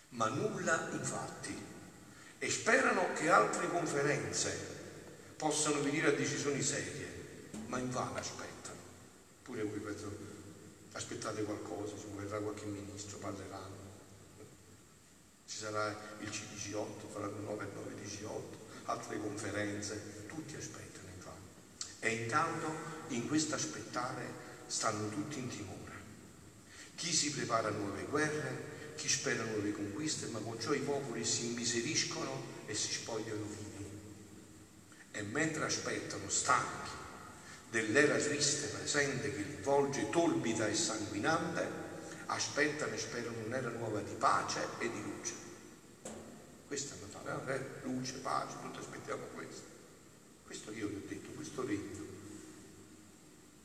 Ma 0.09 0.29
nulla 0.29 0.89
in 0.93 1.03
fatti 1.03 1.55
e 2.39 2.49
sperano 2.49 3.13
che 3.13 3.29
altre 3.29 3.69
conferenze 3.69 4.57
possano 5.37 5.79
venire 5.83 6.07
a 6.07 6.13
decisioni 6.13 6.63
serie, 6.63 7.51
ma 7.67 7.77
in 7.77 7.91
vano 7.91 8.15
aspettano. 8.15 8.79
Pure 9.43 9.61
voi 9.61 9.77
penso, 9.77 10.11
aspettate 10.93 11.43
qualcosa, 11.43 11.95
ci 11.95 12.07
verrà 12.15 12.39
qualche 12.39 12.65
ministro, 12.65 13.19
parleranno 13.19 13.74
ci 15.47 15.57
sarà 15.57 15.95
il 16.19 16.29
CDG8, 16.29 17.11
faranno 17.11 17.39
9 17.41 17.63
e 17.63 17.73
9 17.73 18.01
18, 18.01 18.57
altre 18.85 19.19
conferenze, 19.19 20.25
tutti 20.27 20.55
aspettano 20.55 21.07
infatti. 21.15 21.85
E 21.99 22.09
intanto 22.23 22.73
in 23.09 23.27
questo 23.27 23.55
aspettare 23.55 24.43
stanno 24.67 25.09
tutti 25.09 25.39
in 25.39 25.47
timore. 25.47 25.93
Chi 26.95 27.13
si 27.13 27.31
prepara 27.31 27.67
a 27.67 27.71
nuove 27.71 28.03
guerre, 28.03 28.73
chi 28.95 29.09
spera 29.09 29.43
nuove 29.43 29.71
conquiste, 29.71 30.27
ma 30.27 30.39
con 30.39 30.59
ciò 30.59 30.73
i 30.73 30.79
popoli 30.79 31.25
si 31.25 31.47
immiseriscono 31.47 32.63
e 32.65 32.73
si 32.73 32.93
spogliano 32.93 33.43
vivi. 33.43 33.73
E 35.11 35.21
mentre 35.21 35.65
aspettano 35.65 36.29
stanchi 36.29 36.91
dell'era 37.69 38.17
triste 38.17 38.67
presente 38.67 39.33
che 39.33 39.41
li 39.41 39.57
volge 39.61 40.09
torbida 40.09 40.67
e 40.67 40.75
sanguinante, 40.75 41.84
aspettano 42.27 42.93
e 42.93 42.97
sperano 42.97 43.37
un'era 43.45 43.69
nuova 43.69 43.99
di 43.99 44.13
pace 44.13 44.59
e 44.79 44.89
di 44.89 45.01
luce. 45.01 45.33
Questo 46.67 46.93
è 46.93 46.97
Natale, 47.01 47.55
eh? 47.55 47.87
luce, 47.87 48.13
pace, 48.15 48.55
tutti 48.61 48.79
aspettiamo 48.79 49.23
questo. 49.33 49.63
Questo 50.45 50.71
io 50.71 50.87
vi 50.87 50.95
ho 50.95 51.01
detto, 51.07 51.29
questo 51.31 51.65
regno. 51.65 52.03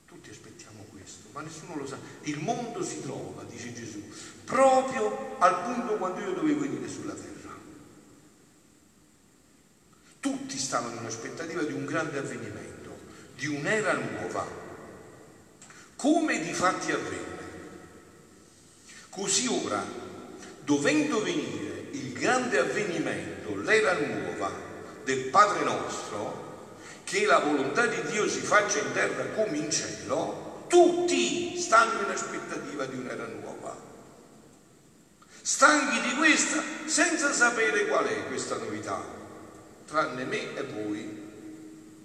Tutti 0.06 0.30
aspettiamo 0.30 0.84
questo, 0.90 1.28
ma 1.32 1.40
nessuno 1.40 1.76
lo 1.76 1.86
sa. 1.86 1.96
Il 2.22 2.38
mondo 2.38 2.82
si 2.82 3.00
trova, 3.00 3.44
dice 3.44 3.72
Gesù, 3.72 4.02
proprio 4.44 5.38
al 5.38 5.62
punto 5.62 5.96
quando 5.96 6.20
io 6.20 6.32
dovevo 6.32 6.60
venire 6.60 6.88
sulla 6.88 7.14
terra. 7.14 7.56
Tutti 10.20 10.58
stavano 10.58 11.00
in 11.00 11.06
aspettativa 11.06 11.62
di 11.62 11.72
un 11.72 11.84
grande 11.84 12.18
avvenimento, 12.18 12.98
di 13.36 13.46
un'era 13.46 13.94
nuova. 13.94 14.46
Come 15.96 16.40
di 16.40 16.52
fatti 16.52 16.92
avvenne? 16.92 17.39
Così 19.10 19.48
ora, 19.48 19.84
dovendo 20.60 21.20
venire 21.22 21.88
il 21.90 22.12
grande 22.12 22.58
avvenimento, 22.58 23.56
l'era 23.56 23.98
nuova 23.98 24.52
del 25.04 25.26
Padre 25.30 25.64
nostro, 25.64 26.68
che 27.02 27.26
la 27.26 27.40
volontà 27.40 27.86
di 27.86 28.00
Dio 28.10 28.28
si 28.28 28.38
faccia 28.38 28.78
in 28.78 28.92
terra 28.92 29.24
come 29.34 29.56
in 29.56 29.70
cielo, 29.70 30.64
tutti 30.68 31.58
stanno 31.58 32.02
in 32.02 32.10
aspettativa 32.10 32.86
di 32.86 32.96
un'era 32.98 33.26
nuova. 33.26 33.76
Stanchi 35.42 36.08
di 36.08 36.14
questa 36.14 36.62
senza 36.84 37.32
sapere 37.32 37.86
qual 37.86 38.04
è 38.04 38.26
questa 38.28 38.56
novità, 38.58 39.02
tranne 39.88 40.24
me 40.24 40.56
e 40.56 40.62
voi, 40.62 41.20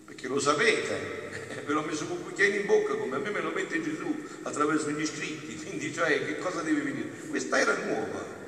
perché 0.06 0.28
lo 0.28 0.40
sapete, 0.40 1.25
ve 1.66 1.74
l'ho 1.74 1.82
messo 1.82 2.06
con 2.06 2.24
cucchiaino 2.24 2.56
in 2.56 2.66
bocca 2.66 2.96
come 2.96 3.16
a 3.16 3.20
me 3.20 3.30
me 3.30 3.42
lo 3.42 3.52
mette 3.52 3.82
Gesù 3.82 4.16
attraverso 4.44 4.90
gli 4.90 5.06
scritti, 5.06 5.56
quindi 5.64 5.94
cioè 5.94 6.26
che 6.26 6.38
cosa 6.38 6.62
deve 6.62 6.82
venire? 6.82 7.10
Questa 7.30 7.60
era 7.60 7.76
nuova. 7.76 8.44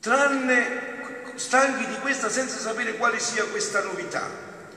Tranne 0.00 0.96
stanchi 1.34 1.86
di 1.86 1.98
questa 2.00 2.28
senza 2.28 2.58
sapere 2.58 2.96
quale 2.96 3.18
sia 3.18 3.44
questa 3.44 3.82
novità, 3.82 4.28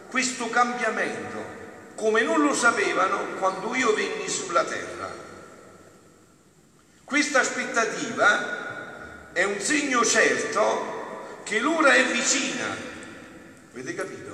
questo 0.10 0.50
cambiamento, 0.50 1.60
come 1.96 2.22
non 2.22 2.42
lo 2.42 2.54
sapevano 2.54 3.36
quando 3.38 3.74
io 3.76 3.94
venni 3.94 4.28
sulla 4.28 4.64
terra. 4.64 5.30
Questa 7.04 7.40
aspettativa 7.42 9.32
è 9.34 9.44
un 9.44 9.60
segno 9.60 10.06
certo 10.06 11.40
che 11.44 11.60
l'ora 11.60 11.94
è 11.94 12.06
vicina. 12.06 12.66
Avete 13.74 13.94
capito? 13.94 14.31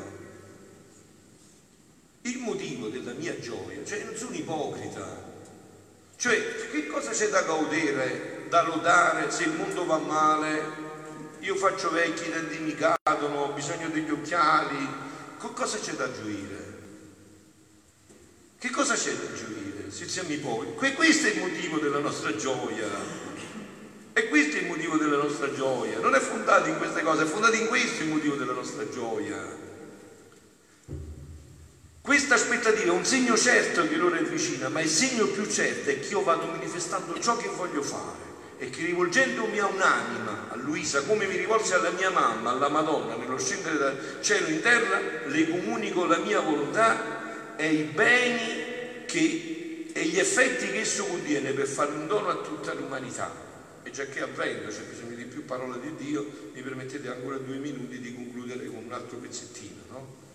Il 2.28 2.40
motivo 2.40 2.90
della 2.90 3.14
mia 3.14 3.40
gioia, 3.40 3.86
cioè 3.86 4.04
non 4.04 4.14
sono 4.18 4.36
ipocrita, 4.36 5.24
cioè 6.18 6.70
che 6.72 6.86
cosa 6.88 7.12
c'è 7.12 7.30
da 7.30 7.44
godere, 7.44 8.48
da 8.50 8.64
lodare 8.64 9.32
se 9.32 9.44
il 9.44 9.54
mondo 9.54 9.86
va 9.86 9.98
male, 9.98 10.62
io 11.40 11.56
faccio 11.56 11.90
vecchi, 11.90 12.28
i 12.28 12.32
denti 12.32 12.58
mi 12.58 12.76
cadono, 12.76 13.44
ho 13.44 13.54
bisogno 13.54 13.88
degli 13.88 14.12
occhiali, 14.12 14.76
che 15.40 15.48
cosa 15.54 15.80
c'è 15.80 15.94
da 15.94 16.12
gioire? 16.12 16.76
Che 18.60 18.70
cosa 18.72 18.96
c'è 18.96 19.14
da 19.14 19.34
gioire 19.34 19.90
se 19.90 20.10
siamo 20.10 20.34
i 20.34 20.38
poveri? 20.38 20.74
Questo 20.96 21.28
è 21.28 21.30
il 21.30 21.40
motivo 21.40 21.78
della 21.78 22.00
nostra 22.00 22.36
gioia. 22.36 22.90
E 24.12 24.28
questo 24.28 24.58
è 24.58 24.62
il 24.62 24.66
motivo 24.66 24.98
della 24.98 25.18
nostra 25.18 25.54
gioia. 25.54 26.00
Non 26.00 26.14
è 26.14 26.20
fondato 26.20 26.68
in 26.68 26.78
queste 26.78 27.04
cose, 27.04 27.24
è 27.24 27.26
fondato 27.26 27.56
in 27.56 27.68
questo 27.68 28.04
il 28.04 28.10
motivo 28.10 28.36
della 28.36 28.54
nostra 28.54 28.90
gioia. 28.90 29.67
Questa 32.08 32.36
aspettativa 32.36 32.94
è 32.94 32.96
un 32.96 33.04
segno 33.04 33.36
certo 33.36 33.86
che 33.86 33.98
l'ora 33.98 34.18
è 34.18 34.24
vicina, 34.24 34.70
ma 34.70 34.80
il 34.80 34.88
segno 34.88 35.28
più 35.28 35.46
certo 35.46 35.90
è 35.90 36.00
che 36.00 36.08
io 36.12 36.24
vado 36.24 36.46
manifestando 36.46 37.20
ciò 37.20 37.36
che 37.36 37.50
voglio 37.50 37.82
fare 37.82 38.56
e 38.60 38.70
che 38.70 38.86
rivolgendomi 38.86 39.60
a 39.60 39.66
un'anima, 39.66 40.48
a 40.48 40.56
Luisa, 40.56 41.02
come 41.02 41.28
mi 41.28 41.36
rivolsi 41.36 41.74
alla 41.74 41.90
mia 41.90 42.10
mamma, 42.10 42.52
alla 42.52 42.70
Madonna, 42.70 43.18
nello 43.18 43.38
scendere 43.38 43.78
dal 43.78 44.00
cielo 44.22 44.48
in 44.48 44.62
terra, 44.62 45.02
le 45.26 45.50
comunico 45.50 46.06
la 46.06 46.20
mia 46.20 46.40
volontà 46.40 47.58
e 47.58 47.74
i 47.74 47.84
beni 47.84 49.04
che, 49.06 49.88
e 49.92 50.06
gli 50.06 50.18
effetti 50.18 50.72
che 50.72 50.80
esso 50.80 51.04
contiene 51.04 51.52
per 51.52 51.68
fare 51.68 51.92
un 51.92 52.08
dono 52.08 52.30
a 52.30 52.36
tutta 52.36 52.74
l'umanità. 52.74 53.30
E 53.84 53.92
già 53.92 54.06
che 54.06 54.22
avvendo, 54.22 54.70
c'è 54.70 54.84
bisogno 54.84 55.14
di 55.14 55.26
più 55.26 55.44
parola 55.44 55.76
di 55.76 55.94
Dio, 55.98 56.26
mi 56.54 56.62
permettete 56.62 57.10
ancora 57.10 57.36
due 57.36 57.58
minuti 57.58 58.00
di 58.00 58.16
concludere 58.16 58.66
con 58.68 58.86
un 58.86 58.94
altro 58.94 59.18
pezzettino, 59.18 59.82
no? 59.90 60.27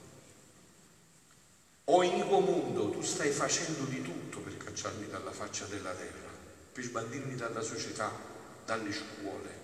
O 1.92 2.02
iniquo 2.02 2.40
mondo, 2.40 2.88
tu 2.88 3.02
stai 3.02 3.30
facendo 3.30 3.84
di 3.84 4.00
tutto 4.00 4.40
per 4.40 4.56
cacciarmi 4.56 5.08
dalla 5.08 5.30
faccia 5.30 5.66
della 5.66 5.92
terra 5.92 6.30
per 6.72 6.84
sbandirmi 6.84 7.34
dalla 7.34 7.60
società, 7.60 8.10
dalle 8.64 8.90
scuole. 8.90 9.60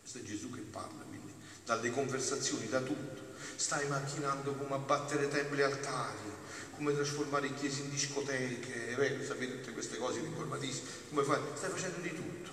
Questo 0.00 0.18
è 0.18 0.22
Gesù 0.22 0.50
che 0.50 0.62
parla, 0.62 1.04
quindi, 1.04 1.32
dalle 1.64 1.92
conversazioni, 1.92 2.68
da 2.68 2.80
tutto. 2.80 3.22
Stai 3.54 3.86
macchinando 3.86 4.54
come 4.54 4.74
abbattere 4.74 5.28
templi 5.28 5.60
e 5.60 5.62
altari, 5.62 6.32
come 6.74 6.92
trasformare 6.92 7.54
chiese 7.54 7.82
in 7.82 7.90
discoteche, 7.90 8.96
vero, 8.96 9.22
sapete 9.22 9.60
tutte 9.60 9.74
queste 9.74 9.96
cose 9.96 10.18
informatissime, 10.18 10.88
come 11.10 11.22
fai? 11.22 11.38
Stai 11.54 11.70
facendo 11.70 12.00
di 12.00 12.14
tutto. 12.16 12.50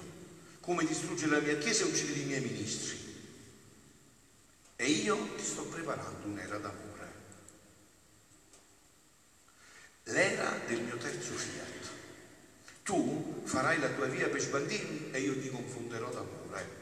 Come 0.59 0.85
distruggere 0.85 1.31
la 1.31 1.39
mia 1.39 1.57
chiesa 1.57 1.85
e 1.85 1.87
uccidere 1.87 2.19
i 2.19 2.25
miei 2.25 2.41
ministri. 2.41 2.99
E 4.75 4.85
io 4.85 5.17
ti 5.35 5.43
sto 5.43 5.63
preparando 5.63 6.27
un'era 6.27 6.59
d'amore. 6.59 6.90
L'era 10.11 10.59
del 10.67 10.81
mio 10.81 10.97
terzo 10.97 11.33
fiat. 11.33 11.89
Tu 12.83 13.43
farai 13.45 13.79
la 13.79 13.87
tua 13.89 14.07
via 14.07 14.27
per 14.27 14.41
sbandirmi 14.41 15.09
e 15.11 15.19
io 15.21 15.39
ti 15.39 15.49
confonderò 15.49 16.09
d'amore. 16.09 16.79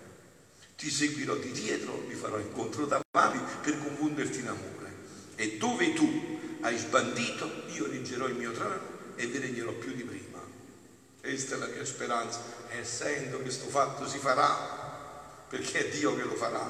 Ti 0.76 0.90
seguirò 0.90 1.36
di 1.36 1.52
dietro, 1.52 2.04
mi 2.08 2.16
farò 2.16 2.40
incontro 2.40 2.86
davanti 2.86 3.40
per 3.62 3.78
confonderti 3.78 4.40
in 4.40 4.48
amore. 4.48 4.94
E 5.36 5.58
dove 5.58 5.94
tu 5.94 6.40
hai 6.62 6.78
sbandito, 6.78 7.66
io 7.68 7.88
reggerò 7.88 8.28
il 8.28 8.36
mio 8.36 8.52
trono 8.52 8.98
e 9.16 9.28
vi 9.28 9.38
regnerò 9.38 9.74
più 9.74 9.94
di 9.94 10.04
prima. 10.04 10.40
Questa 11.22 11.56
è 11.56 11.58
la 11.60 11.68
mia 11.68 11.86
speranza. 11.86 12.42
Essendo 12.70 13.38
che 13.38 13.44
questo 13.44 13.68
fatto 13.68 14.08
si 14.08 14.18
farà, 14.18 15.46
perché 15.48 15.88
è 15.88 15.90
Dio 15.90 16.16
che 16.16 16.24
lo 16.24 16.36
farà, 16.36 16.68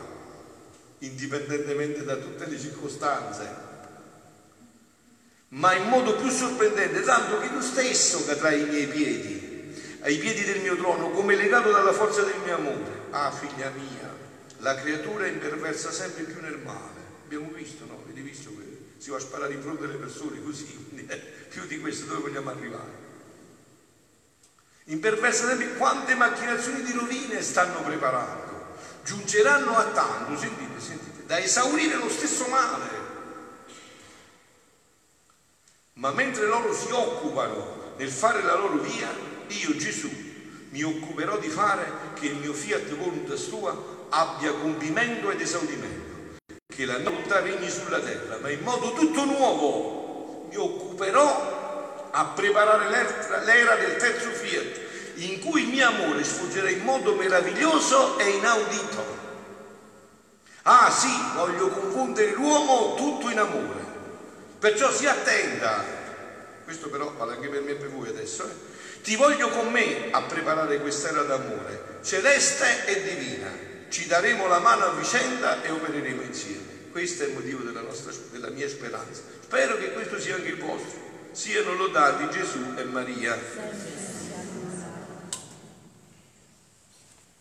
indipendentemente 0.99 2.03
da 2.03 2.17
tutte 2.17 2.47
le 2.47 2.59
circostanze 2.59 3.68
ma 5.49 5.73
in 5.73 5.87
modo 5.87 6.15
più 6.15 6.29
sorprendente, 6.29 7.01
tanto 7.01 7.39
che 7.39 7.49
tu 7.49 7.59
stesso 7.61 8.23
cadrai 8.25 8.61
ai 8.61 8.69
miei 8.69 8.87
piedi, 8.87 9.97
ai 10.01 10.17
piedi 10.17 10.43
del 10.43 10.61
mio 10.61 10.75
trono, 10.75 11.09
come 11.09 11.35
legato 11.35 11.71
dalla 11.71 11.93
forza 11.93 12.21
del 12.21 12.39
mio 12.43 12.55
amore. 12.55 13.07
Ah, 13.09 13.31
figlia 13.31 13.71
mia, 13.71 14.15
la 14.57 14.75
creatura 14.75 15.25
imperversa 15.25 15.91
sempre 15.91 16.23
più 16.23 16.39
nel 16.41 16.59
male. 16.63 16.97
Abbiamo 17.23 17.49
visto, 17.51 17.85
no? 17.85 18.01
Avete 18.03 18.21
visto 18.21 18.51
che 18.55 18.93
si 18.97 19.09
va 19.09 19.17
a 19.17 19.21
sparare 19.21 19.53
in 19.53 19.61
fronte 19.61 19.85
alle 19.85 19.95
persone 19.95 20.41
così, 20.43 20.67
più 21.49 21.65
di 21.65 21.79
questo 21.79 22.05
dove 22.05 22.21
vogliamo 22.21 22.51
arrivare? 22.51 23.07
Imperversa 24.85 25.47
sempre 25.47 25.73
quante 25.75 26.15
macchinazioni 26.15 26.83
di 26.83 26.91
rovine 26.91 27.41
stanno 27.41 27.81
preparando, 27.81 28.75
giungeranno 29.03 29.75
a 29.75 29.85
tanto, 29.85 30.37
sentite, 30.37 30.79
sentite, 30.79 31.25
da 31.25 31.39
esaurire 31.39 31.95
lo 31.95 32.09
stesso 32.09 32.47
male 32.47 32.98
ma 35.99 36.11
mentre 36.11 36.45
loro 36.45 36.73
si 36.73 36.91
occupano 36.91 37.93
nel 37.97 38.09
fare 38.09 38.41
la 38.41 38.55
loro 38.55 38.77
via, 38.77 39.13
io 39.47 39.75
Gesù 39.75 40.09
mi 40.69 40.81
occuperò 40.81 41.37
di 41.37 41.49
fare 41.49 41.91
che 42.13 42.27
il 42.27 42.35
mio 42.35 42.53
fiat 42.53 42.95
voluntas 42.95 43.49
tua 43.49 43.75
abbia 44.09 44.53
compimento 44.53 45.29
ed 45.29 45.41
esaudimento, 45.41 46.37
che 46.73 46.85
la 46.85 46.97
mia 46.99 47.09
volontà 47.09 47.41
regni 47.41 47.69
sulla 47.69 47.99
terra, 47.99 48.37
ma 48.39 48.49
in 48.49 48.61
modo 48.61 48.93
tutto 48.93 49.25
nuovo 49.25 50.47
mi 50.49 50.55
occuperò 50.55 52.07
a 52.11 52.25
preparare 52.27 52.89
l'era 53.43 53.75
del 53.75 53.97
terzo 53.97 54.29
fiat, 54.29 54.79
in 55.15 55.41
cui 55.41 55.63
il 55.63 55.67
mio 55.67 55.85
amore 55.85 56.23
sfuggerà 56.23 56.69
in 56.69 56.83
modo 56.83 57.13
meraviglioso 57.15 58.17
e 58.19 58.29
inaudito. 58.29 59.17
Ah 60.61 60.89
sì, 60.89 61.11
voglio 61.35 61.67
confondere 61.67 62.31
l'uomo 62.31 62.95
tutto 62.95 63.29
in 63.29 63.39
amore 63.39 63.78
Perciò 64.59 64.91
si 64.91 65.05
attenta, 65.05 65.85
questo 66.65 66.89
però 66.89 67.13
vale 67.13 67.35
anche 67.35 67.47
per 67.47 67.61
me 67.61 67.71
e 67.71 67.75
per 67.75 67.89
voi 67.89 68.09
adesso, 68.09 68.43
eh? 68.43 69.01
ti 69.01 69.15
voglio 69.15 69.47
con 69.49 69.71
me 69.71 70.11
a 70.11 70.21
preparare 70.23 70.79
quest'era 70.79 71.21
d'amore, 71.21 71.99
celeste 72.03 72.85
e 72.85 73.01
divina. 73.01 73.67
Ci 73.87 74.05
daremo 74.05 74.47
la 74.47 74.59
mano 74.59 74.85
a 74.85 74.93
vicenda 74.93 75.63
e 75.63 75.69
opereremo 75.71 76.21
insieme. 76.21 76.91
Questo 76.91 77.23
è 77.23 77.27
il 77.27 77.33
motivo 77.33 77.63
della, 77.63 77.81
nostra, 77.81 78.11
della 78.31 78.49
mia 78.49 78.67
speranza. 78.67 79.21
Spero 79.41 79.77
che 79.77 79.93
questo 79.93 80.19
sia 80.19 80.35
anche 80.35 80.49
il 80.49 80.57
vostro. 80.57 81.07
Siano 81.31 81.73
lodati 81.73 82.29
Gesù 82.29 82.73
e 82.75 82.83
Maria. 82.83 84.08